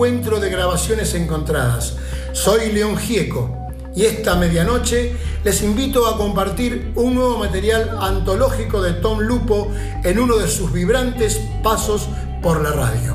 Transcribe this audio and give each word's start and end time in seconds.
encuentro 0.00 0.40
de 0.40 0.48
grabaciones 0.48 1.12
encontradas. 1.12 1.94
Soy 2.32 2.72
León 2.72 2.96
Gieco 2.96 3.54
y 3.94 4.06
esta 4.06 4.34
medianoche 4.34 5.14
les 5.44 5.62
invito 5.62 6.06
a 6.06 6.16
compartir 6.16 6.92
un 6.94 7.16
nuevo 7.16 7.36
material 7.36 7.98
antológico 8.00 8.80
de 8.80 8.94
Tom 8.94 9.20
Lupo 9.20 9.70
en 10.02 10.18
uno 10.18 10.38
de 10.38 10.48
sus 10.48 10.72
vibrantes 10.72 11.42
pasos 11.62 12.08
por 12.40 12.62
la 12.62 12.70
radio. 12.70 13.14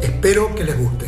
Espero 0.00 0.54
que 0.54 0.62
les 0.62 0.78
guste. 0.78 0.99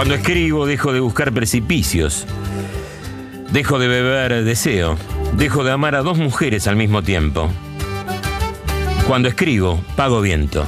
Cuando 0.00 0.14
escribo 0.14 0.64
dejo 0.64 0.94
de 0.94 1.00
buscar 1.00 1.30
precipicios, 1.30 2.24
dejo 3.50 3.78
de 3.78 3.86
beber 3.86 4.44
deseo, 4.44 4.96
dejo 5.34 5.62
de 5.62 5.72
amar 5.72 5.94
a 5.94 6.00
dos 6.00 6.16
mujeres 6.16 6.66
al 6.66 6.76
mismo 6.76 7.02
tiempo. 7.02 7.50
Cuando 9.06 9.28
escribo, 9.28 9.78
pago 9.96 10.22
viento. 10.22 10.64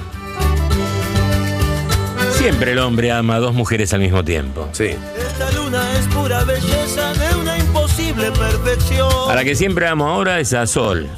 Siempre 2.32 2.72
el 2.72 2.80
hombre 2.80 3.10
ama 3.10 3.36
a 3.36 3.38
dos 3.38 3.54
mujeres 3.54 3.94
al 3.94 4.00
mismo 4.00 4.22
tiempo. 4.22 4.68
Sí. 4.72 4.90
Esta 5.16 5.50
luna 5.52 5.82
es 5.98 6.06
pura 6.08 6.44
belleza 6.44 7.14
de 7.14 7.34
una 7.34 7.56
imposible 7.56 8.30
perfección. 8.32 9.08
A 9.30 9.34
la 9.34 9.44
que 9.44 9.54
siempre 9.54 9.88
amo 9.88 10.08
ahora 10.08 10.40
es 10.40 10.52
a 10.52 10.66
Sol, 10.66 11.08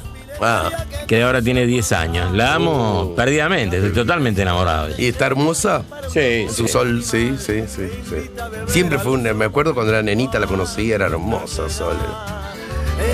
Ah, 0.41 0.71
que 1.07 1.23
ahora 1.23 1.43
tiene 1.43 1.67
10 1.67 1.93
años. 1.93 2.33
La 2.33 2.55
amo 2.55 3.15
perdidamente, 3.17 3.77
estoy 3.77 3.93
totalmente 3.93 4.43
enamorado. 4.43 4.89
¿y 4.97 5.07
está 5.07 5.27
hermosa? 5.27 5.83
Sí, 6.13 6.47
Su 6.51 6.69
sol, 6.69 7.03
sí, 7.03 7.35
sí, 7.39 7.65
sí, 7.67 7.89
sí. 8.09 8.31
Siempre 8.67 8.99
fue 8.99 9.13
una. 9.13 9.33
Me 9.35 9.45
acuerdo 9.45 9.75
cuando 9.75 9.93
era 9.93 10.03
nenita 10.03 10.39
la 10.39 10.47
conocí, 10.47 10.93
era 10.93 11.07
hermosa, 11.07 11.69
Sol. 11.69 11.97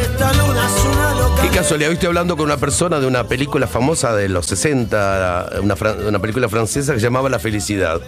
Esta 0.02 0.32
luna 0.34 0.66
es 0.66 0.84
una 0.84 1.14
loca. 1.14 1.42
Qué 1.42 1.48
casualidad, 1.48 1.88
hoy 1.88 1.94
estoy 1.94 2.08
hablando 2.08 2.36
con 2.36 2.44
una 2.44 2.58
persona 2.58 3.00
de 3.00 3.06
una 3.06 3.24
película 3.24 3.66
famosa 3.66 4.14
de 4.14 4.28
los 4.28 4.46
60, 4.46 5.50
una, 5.62 5.74
una 6.06 6.18
película 6.18 6.48
francesa 6.48 6.92
que 6.92 7.00
se 7.00 7.06
llamaba 7.06 7.30
La 7.30 7.38
Felicidad. 7.38 8.00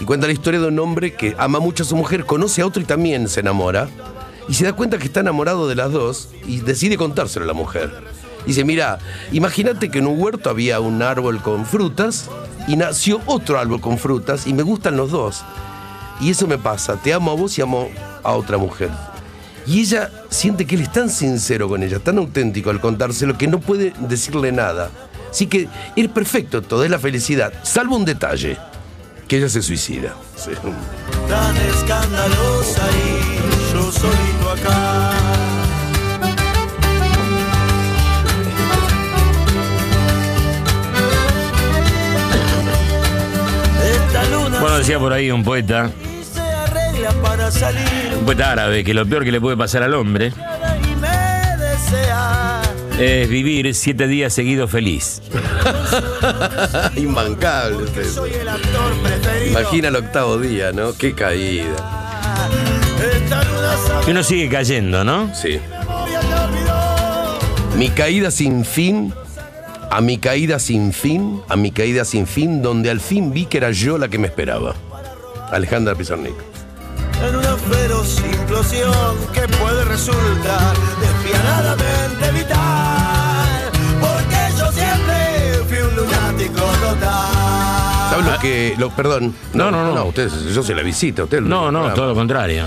Y 0.00 0.04
cuenta 0.04 0.26
la 0.26 0.32
historia 0.32 0.60
de 0.60 0.66
un 0.68 0.78
hombre 0.78 1.14
que 1.14 1.34
ama 1.38 1.60
mucho 1.60 1.82
a 1.82 1.86
su 1.86 1.96
mujer, 1.96 2.24
conoce 2.24 2.62
a 2.62 2.66
otro 2.66 2.82
y 2.82 2.84
también 2.84 3.28
se 3.28 3.40
enamora. 3.40 3.88
Y 4.48 4.54
se 4.54 4.64
da 4.64 4.72
cuenta 4.72 4.98
que 4.98 5.04
está 5.04 5.20
enamorado 5.20 5.68
de 5.68 5.74
las 5.74 5.92
dos 5.92 6.28
y 6.46 6.60
decide 6.60 6.96
contárselo 6.96 7.44
a 7.44 7.48
la 7.48 7.54
mujer. 7.54 7.90
Dice, 8.48 8.64
mira, 8.64 8.98
imagínate 9.30 9.90
que 9.90 9.98
en 9.98 10.06
un 10.06 10.18
huerto 10.18 10.48
había 10.48 10.80
un 10.80 11.02
árbol 11.02 11.42
con 11.42 11.66
frutas 11.66 12.30
y 12.66 12.76
nació 12.76 13.20
otro 13.26 13.58
árbol 13.58 13.78
con 13.78 13.98
frutas 13.98 14.46
y 14.46 14.54
me 14.54 14.62
gustan 14.62 14.96
los 14.96 15.10
dos. 15.10 15.44
Y 16.18 16.30
eso 16.30 16.46
me 16.46 16.56
pasa, 16.56 16.96
te 16.96 17.12
amo 17.12 17.30
a 17.30 17.34
vos 17.34 17.58
y 17.58 17.60
amo 17.60 17.90
a 18.22 18.32
otra 18.32 18.56
mujer. 18.56 18.88
Y 19.66 19.80
ella 19.80 20.10
siente 20.30 20.64
que 20.64 20.76
él 20.76 20.80
es 20.80 20.90
tan 20.90 21.10
sincero 21.10 21.68
con 21.68 21.82
ella, 21.82 21.98
tan 21.98 22.16
auténtico 22.16 22.70
al 22.70 22.80
contárselo, 22.80 23.36
que 23.36 23.48
no 23.48 23.60
puede 23.60 23.92
decirle 24.08 24.50
nada. 24.50 24.88
Así 25.30 25.46
que 25.46 25.68
es 25.94 26.08
perfecto, 26.08 26.62
todo 26.62 26.84
es 26.84 26.90
la 26.90 26.98
felicidad, 26.98 27.52
salvo 27.64 27.96
un 27.96 28.06
detalle, 28.06 28.56
que 29.28 29.36
ella 29.36 29.50
se 29.50 29.60
suicida. 29.60 30.14
Tan 31.28 31.54
escandalosa 31.54 32.88
y 32.92 33.74
yo 33.74 33.92
solito 33.92 34.50
acá. 34.52 35.17
Decía 44.78 44.98
por 44.98 45.12
ahí 45.12 45.30
un 45.30 45.42
poeta, 45.42 45.90
un 48.18 48.24
poeta 48.24 48.52
árabe, 48.52 48.84
que 48.84 48.94
lo 48.94 49.06
peor 49.06 49.24
que 49.24 49.32
le 49.32 49.40
puede 49.40 49.56
pasar 49.56 49.82
al 49.82 49.94
hombre 49.94 50.32
es 52.98 53.28
vivir 53.28 53.74
siete 53.74 54.06
días 54.06 54.32
seguidos 54.32 54.70
feliz. 54.70 55.20
Imbancable. 56.96 57.90
Imagina 59.48 59.88
el 59.88 59.96
octavo 59.96 60.38
día, 60.38 60.72
¿no? 60.72 60.92
Qué 60.94 61.12
caída. 61.12 61.64
Y 64.06 64.10
uno 64.10 64.22
sigue 64.22 64.48
cayendo, 64.48 65.04
¿no? 65.04 65.34
Sí. 65.34 65.60
Mi 67.76 67.90
caída 67.90 68.30
sin 68.30 68.64
fin, 68.64 69.12
a 69.90 70.00
mi 70.00 70.18
caída 70.18 70.58
sin 70.58 70.92
fin, 70.92 71.40
a 71.48 71.56
mi 71.56 71.70
caída 71.70 72.04
sin 72.04 72.26
fin, 72.26 72.62
donde 72.62 72.90
al 72.90 73.00
fin 73.00 73.32
vi 73.32 73.46
que 73.46 73.58
era 73.58 73.70
yo 73.70 73.98
la 73.98 74.08
que 74.08 74.18
me 74.18 74.26
esperaba. 74.26 74.74
Alejandra 75.50 75.94
Pizarnik. 75.94 76.34
En 77.26 77.34
una 77.34 77.56
feroz 77.56 78.22
implosión 78.32 79.16
que 79.32 79.40
puede 79.56 79.84
resultar 79.86 80.76
despiadadamente 81.00 82.32
vital. 82.32 83.70
Porque 84.00 84.58
yo 84.58 84.70
siempre 84.70 85.64
fui 85.68 85.78
un 85.78 85.96
lunático 85.96 86.60
total. 86.60 88.10
¿Sabes 88.10 88.26
lo 88.26 88.38
que.? 88.38 88.74
Lo, 88.78 88.90
perdón. 88.90 89.34
No, 89.54 89.70
no, 89.70 89.84
no. 89.84 89.94
No, 89.94 90.04
usted, 90.04 90.30
yo 90.54 90.62
se 90.62 90.74
la 90.74 90.82
visita. 90.82 91.24
Usted 91.24 91.40
No, 91.40 91.72
no, 91.72 91.92
todo 91.94 92.08
lo 92.08 92.14
contrario. 92.14 92.64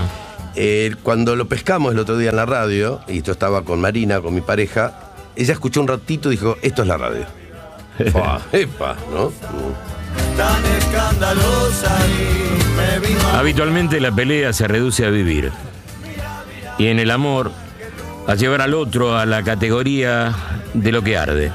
Eh, 0.54 0.94
cuando 1.02 1.34
lo 1.34 1.46
pescamos 1.46 1.92
el 1.92 1.98
otro 1.98 2.18
día 2.18 2.28
en 2.28 2.36
la 2.36 2.44
radio, 2.44 3.00
y 3.08 3.18
esto 3.18 3.32
estaba 3.32 3.62
con 3.62 3.80
Marina, 3.80 4.20
con 4.20 4.34
mi 4.34 4.42
pareja, 4.42 5.11
ella 5.36 5.52
escuchó 5.52 5.80
un 5.80 5.88
ratito 5.88 6.28
y 6.30 6.36
dijo: 6.36 6.56
Esto 6.62 6.82
es 6.82 6.88
la 6.88 6.96
radio. 6.96 7.24
Fua, 8.12 8.40
epa, 8.52 8.96
¿no? 9.12 9.32
Tan 10.36 10.64
escandalosa 10.64 11.98
y 12.06 12.76
me 12.76 13.06
vino 13.06 13.20
Habitualmente 13.34 14.00
la 14.00 14.10
pelea 14.12 14.52
se 14.52 14.66
reduce 14.66 15.04
a 15.04 15.10
vivir. 15.10 15.52
Y 16.78 16.86
en 16.86 16.98
el 16.98 17.10
amor, 17.10 17.52
a 18.26 18.34
llevar 18.34 18.62
al 18.62 18.74
otro 18.74 19.16
a 19.16 19.26
la 19.26 19.42
categoría 19.42 20.34
de 20.74 20.92
lo 20.92 21.02
que 21.02 21.18
arde. 21.18 21.52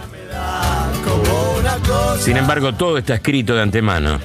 como 1.04 1.54
una 1.60 1.76
cosa. 1.78 2.20
Sin 2.20 2.38
embargo, 2.38 2.74
todo 2.74 2.98
está 2.98 3.16
escrito 3.16 3.56
de 3.56 3.64
antemano. 3.64 4.20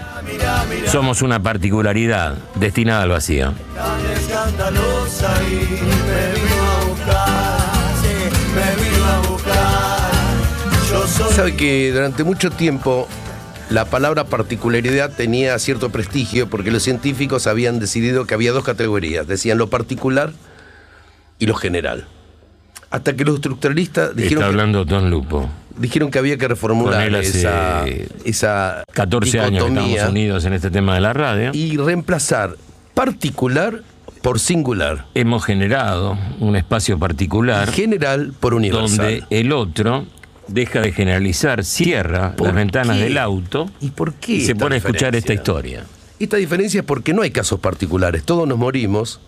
Somos 0.87 1.23
una 1.23 1.43
particularidad 1.43 2.37
destinada 2.57 3.03
al 3.03 3.11
vacío. 3.11 3.55
Tan 3.75 4.13
escandalosa 4.13 5.35
y 5.49 5.55
me 5.55 6.41
vino 6.41 6.62
Sabe 11.13 11.55
que 11.57 11.91
durante 11.93 12.25
mucho 12.25 12.51
tiempo 12.51 13.09
la 13.71 13.85
palabra 13.87 14.25
particularidad 14.25 15.11
tenía 15.11 15.59
cierto 15.59 15.91
prestigio 15.91 16.49
porque 16.49 16.71
los 16.71 16.83
científicos 16.83 17.47
habían 17.47 17.79
decidido 17.79 18.27
que 18.27 18.35
había 18.35 18.53
dos 18.53 18.65
categorías. 18.65 19.27
Decían 19.27 19.59
lo 19.59 19.69
particular 19.69 20.33
y 21.39 21.47
lo 21.47 21.55
general. 21.55 22.07
Hasta 22.91 23.15
que 23.15 23.25
los 23.25 23.37
estructuralistas 23.37 24.15
dijeron 24.15 24.39
Está 24.39 24.45
que, 24.45 24.51
hablando 24.51 24.85
Don 24.85 25.11
Lupo. 25.11 25.49
dijeron 25.79 26.11
que 26.11 26.19
había 26.19 26.37
que 26.37 26.49
reformular 26.49 27.15
esa, 27.15 27.85
esa 28.25 28.85
14 28.93 29.41
años 29.41 29.65
que 29.65 29.71
estamos 29.95 30.11
unidos 30.11 30.45
en 30.45 30.53
este 30.53 30.71
tema 30.71 30.95
de 30.95 31.01
la 31.01 31.13
radio. 31.15 31.51
y 31.55 31.77
reemplazar 31.79 32.57
particular 32.95 33.83
por 34.21 34.39
singular, 34.39 35.07
Hemos 35.15 35.45
generado 35.45 36.17
un 36.39 36.55
espacio 36.57 36.99
particular 36.99 37.71
general 37.73 38.33
por 38.39 38.55
universal. 38.55 38.89
donde 38.99 39.25
el 39.31 39.51
otro 39.53 40.07
deja 40.53 40.81
de 40.81 40.93
generalizar, 40.93 41.65
cierra 41.65 42.37
¿Por 42.37 42.49
las 42.49 42.57
ventanas 42.57 42.97
qué? 42.97 43.05
del 43.05 43.19
auto 43.19 43.71
¿Y 43.81 43.91
por 43.91 44.15
qué 44.15 44.33
y 44.35 44.41
se 44.43 44.55
pone 44.55 44.77
a 44.77 44.79
escuchar 44.79 45.17
esta 45.17 45.33
historia. 45.33 45.85
Esta 46.19 46.37
diferencia 46.37 46.81
es 46.81 46.87
porque 46.87 47.13
no 47.13 47.23
hay 47.23 47.31
casos 47.31 47.61
particulares, 47.61 48.23
todos 48.23 48.47
nos 48.47 48.59
morimos 48.59 49.21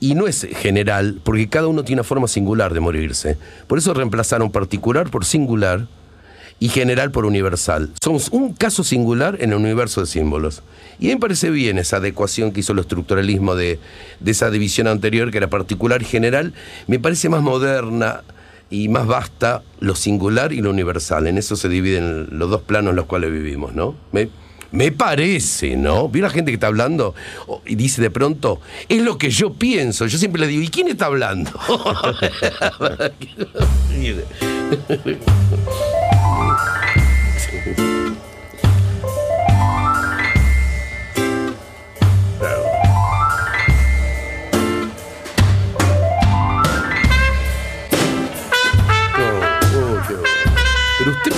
y 0.00 0.14
no 0.14 0.26
es 0.26 0.46
general, 0.60 1.20
porque 1.24 1.48
cada 1.48 1.68
uno 1.68 1.82
tiene 1.82 2.00
una 2.00 2.08
forma 2.08 2.28
singular 2.28 2.74
de 2.74 2.80
morirse. 2.80 3.38
Por 3.66 3.78
eso 3.78 3.94
reemplazaron 3.94 4.50
particular 4.50 5.10
por 5.10 5.24
singular 5.24 5.86
y 6.58 6.68
general 6.68 7.10
por 7.10 7.24
universal. 7.24 7.90
Somos 8.02 8.28
un 8.30 8.52
caso 8.52 8.84
singular 8.84 9.38
en 9.40 9.50
el 9.50 9.56
universo 9.56 10.02
de 10.02 10.06
símbolos. 10.06 10.62
Y 10.98 11.06
a 11.06 11.08
mí 11.08 11.14
me 11.14 11.20
parece 11.20 11.50
bien 11.50 11.78
esa 11.78 11.96
adecuación 11.96 12.52
que 12.52 12.60
hizo 12.60 12.72
el 12.72 12.78
estructuralismo 12.80 13.54
de, 13.54 13.78
de 14.20 14.30
esa 14.30 14.50
división 14.50 14.86
anterior, 14.86 15.30
que 15.30 15.38
era 15.38 15.48
particular 15.48 16.02
y 16.02 16.06
general. 16.06 16.52
Me 16.86 16.98
parece 16.98 17.28
más 17.28 17.42
moderna 17.42 18.22
y 18.70 18.88
más 18.88 19.06
vasta 19.06 19.62
lo 19.80 19.94
singular 19.94 20.52
y 20.52 20.60
lo 20.60 20.70
universal. 20.70 21.26
En 21.26 21.38
eso 21.38 21.56
se 21.56 21.68
dividen 21.68 22.28
los 22.30 22.50
dos 22.50 22.62
planos 22.62 22.90
en 22.90 22.96
los 22.96 23.06
cuales 23.06 23.32
vivimos, 23.32 23.74
¿no? 23.74 23.94
Me, 24.12 24.28
me 24.72 24.92
parece, 24.92 25.76
¿no? 25.76 26.08
¿Vio 26.08 26.22
la 26.22 26.30
gente 26.30 26.50
que 26.50 26.56
está 26.56 26.66
hablando? 26.66 27.14
Y 27.66 27.76
dice 27.76 28.02
de 28.02 28.10
pronto, 28.10 28.60
es 28.88 29.02
lo 29.02 29.18
que 29.18 29.30
yo 29.30 29.54
pienso. 29.54 30.06
Yo 30.06 30.18
siempre 30.18 30.40
le 30.40 30.48
digo, 30.48 30.62
¿y 30.62 30.68
quién 30.68 30.88
está 30.88 31.06
hablando? 31.06 31.50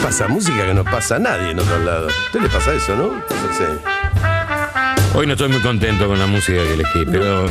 pasa 0.09 0.27
música 0.27 0.65
que 0.65 0.73
no 0.73 0.85
pasa 0.85 1.17
a 1.17 1.19
nadie 1.19 1.51
en 1.51 1.59
otro 1.59 1.85
lado. 1.85 2.09
¿A 2.09 2.27
usted 2.27 2.41
le 2.41 2.49
pasa 2.49 2.73
eso, 2.73 2.97
no? 2.97 3.23
Sí. 3.53 3.65
Hoy 5.15 5.27
no 5.27 5.35
estoy 5.35 5.51
muy 5.51 5.61
contento 5.61 6.09
con 6.09 6.19
la 6.19 6.27
música 6.27 6.63
que 6.63 6.73
elegí, 6.73 7.05
pero 7.05 7.45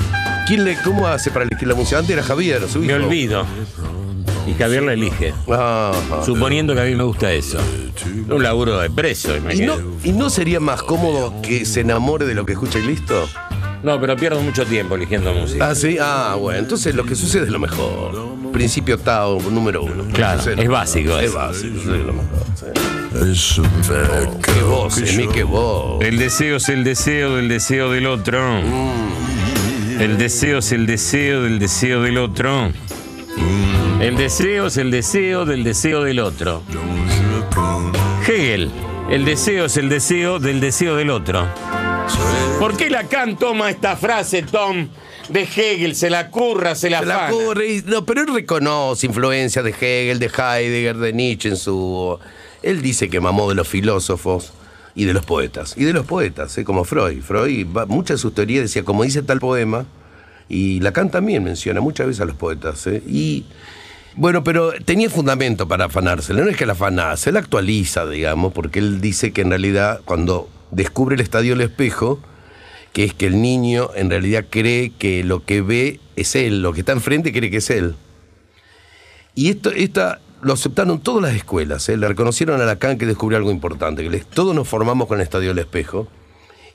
¿Quién 0.47 0.63
le, 0.63 0.75
¿Cómo 0.81 1.05
hace 1.07 1.29
para 1.29 1.45
elegir 1.45 1.67
la 1.67 1.75
música? 1.75 1.99
Antes 1.99 2.13
era 2.13 2.23
Javier, 2.23 2.67
su 2.67 2.83
hijo. 2.83 2.97
me 2.97 3.05
olvido. 3.05 3.45
Y 4.47 4.55
Javier 4.55 4.81
la 4.81 4.93
elige. 4.93 5.35
Suponiendo 6.25 6.73
que 6.73 6.81
a 6.81 6.85
mí 6.85 6.95
me 6.95 7.03
gusta 7.03 7.31
eso. 7.31 7.59
Un 8.27 8.41
laburo 8.41 8.79
de 8.79 8.89
preso, 8.89 9.35
¿Y 9.53 9.61
no. 9.61 9.75
¿Y 10.03 10.11
no 10.13 10.31
sería 10.31 10.59
más 10.59 10.81
cómodo 10.81 11.39
que 11.43 11.63
se 11.63 11.81
enamore 11.81 12.25
de 12.25 12.33
lo 12.33 12.43
que 12.43 12.53
escucha 12.53 12.79
y 12.79 12.87
listo? 12.87 13.29
No, 13.83 14.01
pero 14.01 14.15
pierdo 14.15 14.41
mucho 14.41 14.65
tiempo 14.65 14.95
eligiendo 14.95 15.31
música. 15.31 15.69
Ah, 15.69 15.75
sí. 15.75 15.97
Ah, 16.01 16.35
bueno. 16.39 16.57
Entonces 16.57 16.95
lo 16.95 17.05
que 17.05 17.15
sucede 17.15 17.43
es 17.43 17.51
lo 17.51 17.59
mejor. 17.59 18.26
Principio 18.57 18.95
octavo, 18.95 19.39
número 19.51 19.83
uno. 19.83 20.03
Claro, 20.13 20.41
es 20.51 20.67
básico 20.67 21.19
Es 21.19 21.25
eso. 21.29 21.37
básico, 21.37 21.77
es 21.77 21.85
lo 21.85 22.13
mejor. 22.13 23.35
sí. 23.35 23.61
Qué 24.43 24.61
voz, 24.63 24.97
Emi, 24.97 25.27
qué 25.27 25.43
voz. 25.43 26.03
El 26.03 26.17
deseo 26.17 26.57
es 26.57 26.67
el 26.69 26.83
deseo 26.83 27.35
del 27.35 27.49
deseo 27.49 27.91
del 27.91 28.07
otro. 28.07 28.39
El 29.99 30.17
deseo 30.17 30.57
es 30.57 30.71
el 30.71 30.87
deseo 30.87 31.43
del 31.43 31.59
deseo 31.59 32.01
del 32.01 32.17
otro. 32.17 32.71
El 33.99 34.17
deseo 34.17 34.67
es 34.67 34.77
el 34.77 34.89
deseo 34.89 35.45
del 35.45 35.63
deseo 35.63 36.03
del 36.03 36.19
otro. 36.19 36.63
Hegel. 38.27 38.71
El 39.11 39.23
deseo 39.23 39.65
es 39.65 39.77
el 39.77 39.87
deseo 39.87 40.39
del 40.39 40.59
deseo 40.59 40.95
del 40.95 41.11
otro. 41.11 41.47
¿Por 42.59 42.75
qué 42.75 42.89
Lacan 42.89 43.37
toma 43.37 43.69
esta 43.69 43.95
frase, 43.95 44.41
Tom, 44.41 44.87
de 45.29 45.41
Hegel? 45.43 45.95
Se 45.95 46.09
la 46.09 46.29
curra, 46.29 46.75
se 46.75 46.89
la, 46.89 46.99
Se 46.99 47.05
la 47.05 47.29
corre 47.29 47.67
y- 47.73 47.81
no, 47.85 48.05
pero 48.05 48.21
él 48.21 48.33
reconoce 48.33 49.05
influencias 49.07 49.63
de 49.63 49.71
Hegel, 49.71 50.19
de 50.19 50.27
Heidegger, 50.27 50.97
de 50.97 51.13
Nietzsche 51.13 51.49
en 51.49 51.57
su. 51.57 52.17
Él 52.63 52.81
dice 52.81 53.09
que 53.09 53.19
mamó 53.19 53.47
de 53.49 53.55
los 53.55 53.67
filósofos 53.67 54.53
y 54.95 55.05
de 55.05 55.13
los 55.13 55.25
poetas. 55.25 55.75
Y 55.77 55.83
de 55.85 55.93
los 55.93 56.05
poetas, 56.05 56.57
¿eh? 56.57 56.63
como 56.63 56.83
Freud. 56.83 57.21
Freud, 57.21 57.67
muchas 57.87 58.17
de 58.17 58.21
sus 58.21 58.33
teorías 58.33 58.63
decía, 58.63 58.83
como 58.83 59.03
dice 59.03 59.21
tal 59.21 59.39
poema, 59.39 59.85
y 60.49 60.79
Lacan 60.79 61.11
también 61.11 61.43
menciona 61.43 61.81
muchas 61.81 62.07
veces 62.07 62.21
a 62.21 62.25
los 62.25 62.35
poetas. 62.35 62.85
¿eh? 62.87 63.03
Y. 63.07 63.45
Bueno, 64.15 64.43
pero 64.43 64.71
tenía 64.83 65.11
fundamento 65.11 65.67
para 65.67 65.85
afanársela. 65.85 66.41
No 66.41 66.49
es 66.49 66.57
que 66.57 66.65
la 66.65 66.73
afanase, 66.73 67.31
la 67.31 67.39
actualiza, 67.39 68.07
digamos, 68.07 68.51
porque 68.51 68.79
él 68.79 68.99
dice 68.99 69.31
que 69.31 69.41
en 69.41 69.49
realidad 69.51 70.01
cuando 70.05 70.49
descubre 70.71 71.13
el 71.13 71.21
estadio 71.21 71.51
del 71.55 71.61
espejo, 71.69 72.19
que 72.97 73.03
es 73.03 73.13
que 73.13 73.27
el 73.27 73.43
niño 73.43 73.91
en 73.93 74.09
realidad 74.09 74.45
cree 74.49 74.89
que 74.89 75.23
lo 75.23 75.45
que 75.45 75.61
ve 75.61 75.99
es 76.15 76.35
él, 76.35 76.63
lo 76.63 76.73
que 76.73 76.79
está 76.79 76.93
enfrente 76.93 77.31
cree 77.31 77.51
que 77.51 77.57
es 77.57 77.69
él. 77.69 77.93
Y 79.35 79.51
esto, 79.51 79.69
esta, 79.69 80.19
lo 80.41 80.53
aceptaron 80.53 80.99
todas 80.99 81.21
las 81.21 81.35
escuelas, 81.35 81.87
¿eh? 81.89 81.97
le 81.97 82.07
reconocieron 82.07 82.59
a 82.59 82.65
Lacan 82.65 82.97
que 82.97 83.05
descubrió 83.05 83.37
algo 83.37 83.51
importante, 83.51 84.09
que 84.09 84.19
todos 84.21 84.55
nos 84.55 84.67
formamos 84.67 85.07
con 85.07 85.19
el 85.19 85.23
estadio 85.23 85.49
del 85.49 85.59
espejo. 85.59 86.07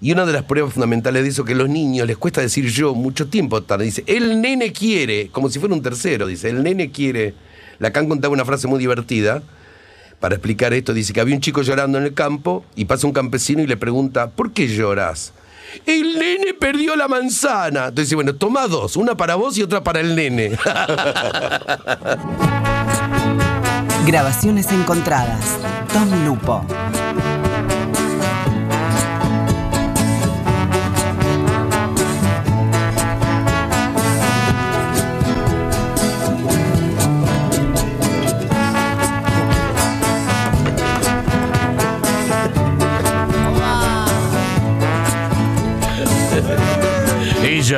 Y 0.00 0.12
una 0.12 0.24
de 0.24 0.32
las 0.32 0.44
pruebas 0.44 0.72
fundamentales 0.74 1.24
de 1.24 1.30
eso 1.30 1.44
que 1.44 1.54
a 1.54 1.56
los 1.56 1.68
niños 1.68 2.06
les 2.06 2.16
cuesta 2.16 2.40
decir 2.40 2.66
yo 2.68 2.94
mucho 2.94 3.26
tiempo 3.26 3.60
tarde. 3.64 3.86
Dice, 3.86 4.04
el 4.06 4.40
nene 4.40 4.72
quiere, 4.72 5.26
como 5.32 5.50
si 5.50 5.58
fuera 5.58 5.74
un 5.74 5.82
tercero, 5.82 6.28
dice, 6.28 6.50
el 6.50 6.62
nene 6.62 6.92
quiere. 6.92 7.34
Lacan 7.80 8.08
contaba 8.08 8.32
una 8.32 8.44
frase 8.44 8.68
muy 8.68 8.78
divertida 8.78 9.42
para 10.20 10.36
explicar 10.36 10.72
esto. 10.72 10.94
Dice 10.94 11.12
que 11.12 11.20
había 11.20 11.34
un 11.34 11.40
chico 11.40 11.62
llorando 11.62 11.98
en 11.98 12.04
el 12.04 12.14
campo 12.14 12.64
y 12.76 12.84
pasa 12.84 13.08
un 13.08 13.12
campesino 13.12 13.60
y 13.60 13.66
le 13.66 13.76
pregunta, 13.76 14.30
¿por 14.30 14.52
qué 14.52 14.68
lloras? 14.68 15.32
El 15.86 16.18
nene 16.18 16.54
perdió 16.54 16.96
la 16.96 17.08
manzana. 17.08 17.88
Entonces 17.88 18.14
bueno, 18.14 18.34
toma 18.34 18.66
dos, 18.66 18.96
una 18.96 19.16
para 19.16 19.34
vos 19.36 19.56
y 19.58 19.62
otra 19.62 19.82
para 19.82 20.00
el 20.00 20.14
nene. 20.14 20.58
Grabaciones 24.06 24.70
encontradas. 24.72 25.58
Tom 25.92 26.24
Lupo. 26.24 26.64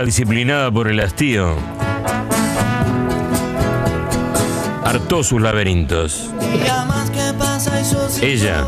Disciplinada 0.05 0.71
por 0.71 0.89
el 0.89 1.01
hastío. 1.01 1.57
Hartó 4.85 5.23
sus 5.23 5.41
laberintos. 5.41 6.31
Ella, 8.21 8.65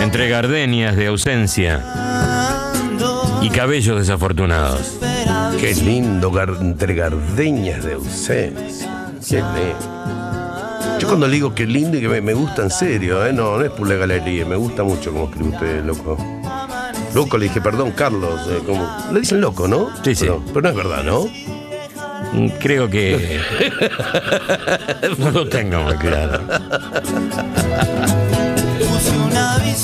entre 0.00 0.28
gardenias 0.28 0.96
de 0.96 1.06
ausencia 1.06 1.82
y 3.42 3.50
cabellos 3.50 3.98
desafortunados. 3.98 4.98
Qué 5.60 5.74
lindo, 5.74 6.32
entre 6.60 6.94
gardeñas 6.94 7.84
de 7.84 7.94
ausencia. 7.94 9.12
Qué 9.26 9.36
lindo. 9.36 9.96
Yo 10.98 11.08
cuando 11.08 11.28
le 11.28 11.34
digo 11.34 11.54
que 11.54 11.66
lindo 11.66 11.98
y 11.98 12.00
que 12.00 12.08
me, 12.08 12.20
me 12.20 12.34
gusta 12.34 12.62
en 12.62 12.70
serio, 12.70 13.24
¿eh? 13.26 13.32
no, 13.32 13.58
no 13.58 13.64
es 13.64 13.70
por 13.70 13.88
la 13.88 13.96
galería, 13.96 14.46
me 14.46 14.56
gusta 14.56 14.82
mucho 14.82 15.12
como 15.12 15.26
escribe 15.26 15.50
usted, 15.50 15.84
loco. 15.84 16.35
Loco, 17.16 17.38
le 17.38 17.44
dije, 17.44 17.62
perdón, 17.62 17.92
Carlos, 17.92 18.40
eh, 18.50 18.58
como- 18.66 18.86
le 19.10 19.20
dicen 19.20 19.40
loco, 19.40 19.66
¿no? 19.66 19.88
Sí, 20.04 20.14
sí. 20.14 20.26
Pero, 20.26 20.42
pero 20.48 20.60
no 20.60 20.68
es 20.68 20.74
verdad, 20.76 21.02
¿no? 21.02 21.24
Mm, 22.34 22.48
Creo 22.60 22.90
que 22.90 23.40
no 25.18 25.30
lo 25.30 25.48
tengo 25.48 25.80
muy 25.80 25.96
claro. 25.96 26.42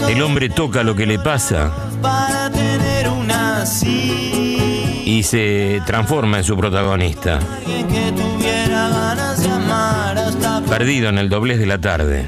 El 0.08 0.20
hombre 0.20 0.50
toca 0.50 0.82
lo 0.82 0.94
que 0.94 1.06
le 1.06 1.18
pasa 1.18 1.70
Para 2.02 2.50
tener 2.50 3.08
una 3.08 3.62
así 3.62 5.02
y 5.06 5.22
se 5.22 5.80
transforma 5.86 6.36
en 6.38 6.44
su 6.44 6.54
protagonista, 6.56 7.38
Alguien 7.38 7.88
que 7.88 8.12
tuviera 8.12 8.88
ganas 8.88 9.42
de 9.42 9.50
amar 9.50 10.18
hasta 10.18 10.60
perdido 10.62 11.08
en 11.08 11.16
el 11.18 11.28
doblez 11.30 11.58
de 11.58 11.66
la 11.66 11.78
tarde, 11.78 12.26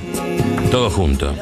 todo 0.70 0.88
junto. 0.90 1.34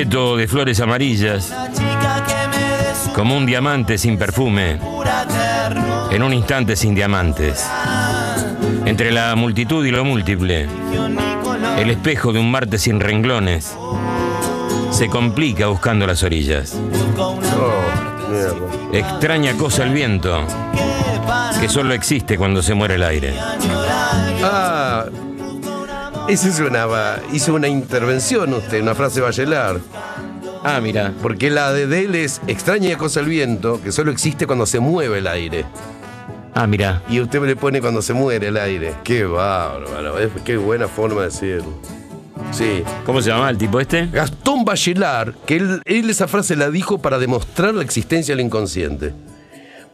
De 0.00 0.48
flores 0.48 0.80
amarillas, 0.80 1.54
como 3.14 3.36
un 3.36 3.44
diamante 3.44 3.98
sin 3.98 4.16
perfume, 4.16 4.78
en 6.10 6.22
un 6.22 6.32
instante 6.32 6.74
sin 6.74 6.94
diamantes. 6.94 7.68
Entre 8.86 9.12
la 9.12 9.36
multitud 9.36 9.84
y 9.84 9.90
lo 9.90 10.02
múltiple, 10.02 10.66
el 11.76 11.90
espejo 11.90 12.32
de 12.32 12.38
un 12.38 12.50
martes 12.50 12.80
sin 12.80 12.98
renglones 12.98 13.76
se 14.90 15.08
complica 15.08 15.66
buscando 15.66 16.06
las 16.06 16.22
orillas. 16.22 16.78
Extraña 18.94 19.52
cosa 19.58 19.82
el 19.82 19.92
viento, 19.92 20.46
que 21.60 21.68
solo 21.68 21.92
existe 21.92 22.38
cuando 22.38 22.62
se 22.62 22.72
muere 22.72 22.94
el 22.94 23.02
aire. 23.02 23.34
Ah, 24.42 25.04
esa 26.32 26.48
es 26.48 26.60
una, 26.60 26.86
hizo 27.32 27.54
una 27.54 27.68
intervención 27.68 28.52
usted, 28.54 28.80
una 28.82 28.94
frase 28.94 29.20
Bachelard. 29.20 29.80
Ah, 30.62 30.80
mira. 30.82 31.12
Porque 31.22 31.50
la 31.50 31.72
de, 31.72 31.84
él 32.04 32.14
es 32.14 32.40
extraña 32.46 32.96
cosa 32.98 33.20
el 33.20 33.26
viento, 33.26 33.80
que 33.82 33.92
solo 33.92 34.10
existe 34.10 34.46
cuando 34.46 34.66
se 34.66 34.78
mueve 34.80 35.18
el 35.18 35.26
aire. 35.26 35.64
Ah, 36.54 36.66
mira. 36.66 37.02
Y 37.08 37.20
usted 37.20 37.40
me 37.40 37.46
le 37.46 37.56
pone 37.56 37.80
cuando 37.80 38.02
se 38.02 38.12
muere 38.12 38.48
el 38.48 38.56
aire. 38.56 38.94
Qué 39.04 39.24
bárbaro, 39.24 40.16
qué 40.44 40.56
buena 40.56 40.86
forma 40.88 41.20
de 41.22 41.26
decirlo. 41.28 41.72
Sí. 42.52 42.82
¿Cómo 43.06 43.22
se 43.22 43.30
llama 43.30 43.48
el 43.50 43.58
tipo 43.58 43.80
este? 43.80 44.06
Gastón 44.08 44.64
Bachelard, 44.64 45.34
que 45.46 45.56
él, 45.56 45.82
él 45.84 46.10
esa 46.10 46.26
frase 46.28 46.56
la 46.56 46.70
dijo 46.70 46.98
para 46.98 47.18
demostrar 47.18 47.74
la 47.74 47.82
existencia 47.82 48.34
del 48.34 48.44
inconsciente. 48.44 49.12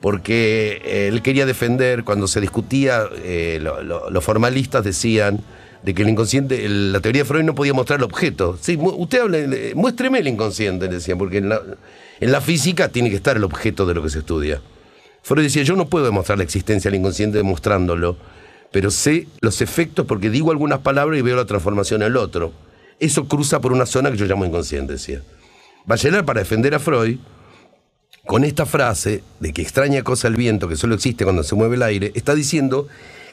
Porque 0.00 0.80
eh, 0.84 1.08
él 1.08 1.22
quería 1.22 1.46
defender, 1.46 2.04
cuando 2.04 2.26
se 2.28 2.40
discutía, 2.40 3.02
eh, 3.22 3.58
lo- 3.62 3.82
lo- 3.82 4.10
los 4.10 4.24
formalistas 4.24 4.84
decían 4.84 5.40
de 5.86 5.94
que 5.94 6.02
el 6.02 6.08
inconsciente, 6.08 6.68
la 6.68 6.98
teoría 6.98 7.22
de 7.22 7.24
Freud 7.28 7.44
no 7.44 7.54
podía 7.54 7.72
mostrar 7.72 8.00
el 8.00 8.04
objeto. 8.04 8.58
Sí, 8.60 8.76
usted 8.76 9.20
habla, 9.20 9.38
eh, 9.38 9.72
muéstreme 9.76 10.18
el 10.18 10.26
inconsciente, 10.26 10.88
decían, 10.88 11.16
porque 11.16 11.38
en 11.38 11.48
la, 11.48 11.62
en 12.18 12.32
la 12.32 12.40
física 12.40 12.88
tiene 12.88 13.08
que 13.08 13.14
estar 13.14 13.36
el 13.36 13.44
objeto 13.44 13.86
de 13.86 13.94
lo 13.94 14.02
que 14.02 14.10
se 14.10 14.18
estudia. 14.18 14.60
Freud 15.22 15.44
decía, 15.44 15.62
yo 15.62 15.76
no 15.76 15.88
puedo 15.88 16.04
demostrar 16.04 16.38
la 16.38 16.44
existencia 16.44 16.90
del 16.90 16.98
inconsciente 16.98 17.38
demostrándolo, 17.38 18.16
pero 18.72 18.90
sé 18.90 19.28
los 19.40 19.60
efectos 19.60 20.06
porque 20.06 20.28
digo 20.28 20.50
algunas 20.50 20.80
palabras 20.80 21.20
y 21.20 21.22
veo 21.22 21.36
la 21.36 21.44
transformación 21.44 22.02
en 22.02 22.08
el 22.08 22.16
otro. 22.16 22.52
Eso 22.98 23.28
cruza 23.28 23.60
por 23.60 23.72
una 23.72 23.86
zona 23.86 24.10
que 24.10 24.16
yo 24.16 24.26
llamo 24.26 24.44
inconsciente, 24.44 24.94
decía. 24.94 25.22
Bachelard, 25.84 26.24
para 26.24 26.40
defender 26.40 26.74
a 26.74 26.80
Freud, 26.80 27.18
con 28.26 28.42
esta 28.42 28.66
frase 28.66 29.22
de 29.38 29.52
que 29.52 29.62
extraña 29.62 30.02
cosa 30.02 30.26
el 30.26 30.34
viento, 30.34 30.66
que 30.66 30.74
solo 30.74 30.96
existe 30.96 31.22
cuando 31.22 31.44
se 31.44 31.54
mueve 31.54 31.76
el 31.76 31.84
aire, 31.84 32.10
está 32.16 32.34
diciendo 32.34 32.88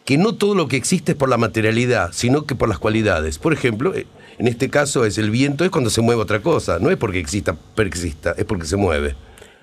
que 0.05 0.17
no 0.17 0.35
todo 0.35 0.55
lo 0.55 0.67
que 0.67 0.75
existe 0.77 1.13
es 1.13 1.17
por 1.17 1.29
la 1.29 1.37
materialidad, 1.37 2.09
sino 2.13 2.45
que 2.45 2.55
por 2.55 2.67
las 2.69 2.79
cualidades. 2.79 3.37
Por 3.39 3.53
ejemplo, 3.53 3.93
eh, 3.95 4.05
en 4.37 4.47
este 4.47 4.69
caso 4.69 5.05
es 5.05 5.17
el 5.17 5.29
viento 5.31 5.63
es 5.63 5.69
cuando 5.71 5.89
se 5.89 6.01
mueve 6.01 6.21
otra 6.21 6.41
cosa, 6.41 6.77
no 6.79 6.89
es 6.89 6.97
porque 6.97 7.19
exista, 7.19 7.55
perexista, 7.75 8.33
es 8.37 8.45
porque 8.45 8.65
se 8.65 8.75
mueve. 8.75 9.15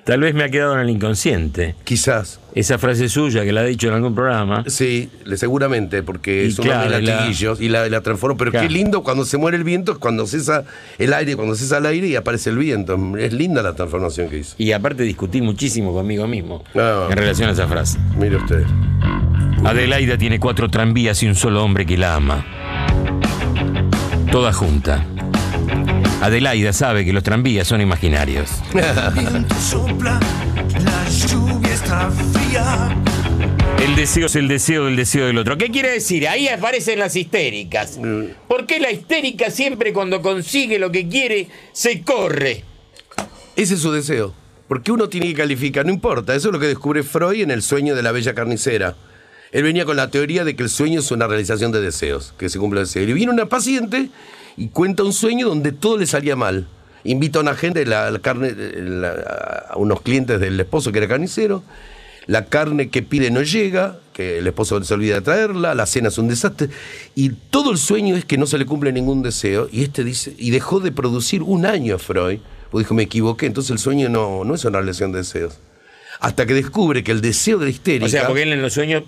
Tal 0.04 0.20
vez 0.20 0.34
me 0.34 0.42
ha 0.44 0.48
quedado 0.48 0.72
en 0.74 0.80
el 0.80 0.88
inconsciente. 0.90 1.74
Quizás. 1.84 2.40
Esa 2.54 2.78
frase 2.78 3.08
suya 3.10 3.44
que 3.44 3.52
la 3.52 3.60
ha 3.60 3.64
dicho 3.64 3.86
en 3.86 3.94
algún 3.94 4.14
programa. 4.14 4.64
Sí, 4.66 5.10
seguramente, 5.36 6.02
porque 6.02 6.46
Y 6.46 6.48
es 6.48 6.58
un 6.58 6.64
claro, 6.64 6.88
la- 6.88 7.00
latiguillos 7.00 7.60
y 7.60 7.68
la, 7.68 7.86
la 7.88 8.00
transformó. 8.00 8.36
Pero 8.38 8.50
Claro. 8.50 8.66
qué 8.66 8.72
lindo 8.72 9.02
cuando 9.02 9.26
se 9.26 9.36
muere 9.36 9.58
el 9.58 9.62
viento, 9.62 9.92
es 9.92 9.98
cuando 9.98 10.26
cesa 10.26 10.64
el 10.98 11.12
aire, 11.12 11.36
cuando 11.36 11.54
cesa 11.54 11.78
el 11.78 11.86
aire 11.86 12.08
y 12.08 12.16
aparece 12.16 12.48
el 12.50 12.56
viento. 12.56 12.98
Es 13.18 13.34
linda 13.34 13.62
la 13.62 13.74
transformación 13.74 14.30
que 14.30 14.38
hizo. 14.38 14.54
Y 14.56 14.72
aparte 14.72 15.02
discutí 15.02 15.42
muchísimo 15.42 15.92
conmigo 15.92 16.26
mismo 16.26 16.64
Ah. 16.74 17.06
en 17.10 17.16
relación 17.18 17.50
a 17.50 17.52
esa 17.52 17.68
frase. 17.68 17.98
Mire 18.18 18.36
usted. 18.36 18.64
Adelaida 19.64 20.16
tiene 20.16 20.40
cuatro 20.40 20.70
tranvías 20.70 21.22
y 21.22 21.26
un 21.26 21.34
solo 21.34 21.62
hombre 21.62 21.84
que 21.84 21.96
la 21.98 22.14
ama. 22.14 22.46
Toda 24.32 24.52
junta. 24.52 25.04
Adelaida 26.22 26.72
sabe 26.72 27.04
que 27.04 27.12
los 27.12 27.22
tranvías 27.22 27.68
son 27.68 27.80
imaginarios. 27.80 28.50
viento 29.14 29.54
sopla, 29.56 30.18
la 30.82 31.08
lluvia 31.08 31.74
está 31.74 32.10
fría. 32.10 32.96
El 33.82 33.96
deseo 33.96 34.26
es 34.26 34.36
el 34.36 34.48
deseo 34.48 34.86
del 34.86 34.96
deseo 34.96 35.26
del 35.26 35.38
otro. 35.38 35.58
¿Qué 35.58 35.70
quiere 35.70 35.90
decir? 35.90 36.26
Ahí 36.28 36.48
aparecen 36.48 36.98
las 36.98 37.14
histéricas. 37.16 37.98
¿Por 38.48 38.66
qué 38.66 38.80
la 38.80 38.90
histérica 38.90 39.50
siempre 39.50 39.92
cuando 39.92 40.22
consigue 40.22 40.78
lo 40.78 40.90
que 40.90 41.08
quiere 41.08 41.48
se 41.72 42.02
corre? 42.02 42.64
Ese 43.56 43.74
es 43.74 43.80
su 43.80 43.92
deseo. 43.92 44.34
Porque 44.68 44.92
uno 44.92 45.08
tiene 45.08 45.26
que 45.26 45.34
calificar, 45.34 45.84
no 45.84 45.92
importa. 45.92 46.34
Eso 46.34 46.48
es 46.48 46.52
lo 46.52 46.60
que 46.60 46.66
descubre 46.66 47.02
Freud 47.02 47.42
en 47.42 47.50
El 47.50 47.62
sueño 47.62 47.94
de 47.94 48.02
la 48.02 48.12
bella 48.12 48.34
carnicera. 48.34 48.94
Él 49.52 49.62
venía 49.64 49.84
con 49.84 49.96
la 49.96 50.10
teoría 50.10 50.44
de 50.44 50.54
que 50.54 50.62
el 50.62 50.68
sueño 50.70 51.00
es 51.00 51.10
una 51.10 51.26
realización 51.26 51.72
de 51.72 51.80
deseos, 51.80 52.34
que 52.38 52.48
se 52.48 52.58
cumple 52.58 52.80
el 52.80 52.86
deseo. 52.86 53.02
Y 53.02 53.12
viene 53.12 53.32
una 53.32 53.46
paciente 53.46 54.10
y 54.56 54.68
cuenta 54.68 55.02
un 55.02 55.12
sueño 55.12 55.48
donde 55.48 55.72
todo 55.72 55.98
le 55.98 56.06
salía 56.06 56.36
mal. 56.36 56.66
Invita 57.04 57.38
a 57.38 57.42
una 57.42 57.54
gente, 57.54 57.84
la, 57.86 58.10
la 58.10 58.18
carne, 58.20 58.52
la- 58.54 59.66
a 59.70 59.76
unos 59.76 60.02
clientes 60.02 60.38
del 60.38 60.58
esposo 60.60 60.92
que 60.92 60.98
era 60.98 61.08
carnicero. 61.08 61.62
La 62.26 62.44
carne 62.44 62.90
que 62.90 63.02
pide 63.02 63.30
no 63.30 63.42
llega, 63.42 63.98
que 64.12 64.38
el 64.38 64.46
esposo 64.46 64.80
se 64.84 64.94
olvida 64.94 65.14
de 65.16 65.20
traerla, 65.22 65.74
la 65.74 65.86
cena 65.86 66.08
es 66.08 66.18
un 66.18 66.28
desastre. 66.28 66.68
Y 67.16 67.30
todo 67.30 67.72
el 67.72 67.78
sueño 67.78 68.14
es 68.16 68.24
que 68.24 68.38
no 68.38 68.46
se 68.46 68.58
le 68.58 68.66
cumple 68.66 68.92
ningún 68.92 69.22
deseo. 69.22 69.68
Y 69.72 69.82
este 69.82 70.04
dice, 70.04 70.34
y 70.38 70.50
dejó 70.50 70.78
de 70.78 70.92
producir 70.92 71.42
un 71.42 71.66
año 71.66 71.98
Freud. 71.98 72.38
Pues 72.70 72.84
dijo, 72.84 72.94
me 72.94 73.02
equivoqué, 73.02 73.46
entonces 73.46 73.70
el 73.72 73.78
sueño 73.80 74.08
no, 74.10 74.44
no 74.44 74.54
es 74.54 74.64
una 74.64 74.78
relación 74.78 75.10
de 75.10 75.18
deseos. 75.18 75.58
Hasta 76.20 76.46
que 76.46 76.54
descubre 76.54 77.02
que 77.02 77.10
el 77.10 77.20
deseo 77.20 77.58
de 77.58 77.64
la 77.64 77.70
histérica 77.70 78.06
O 78.06 78.08
sea, 78.08 78.26
porque 78.28 78.42
él 78.42 78.52
en 78.52 78.62
los 78.62 78.74
sueños 78.74 79.02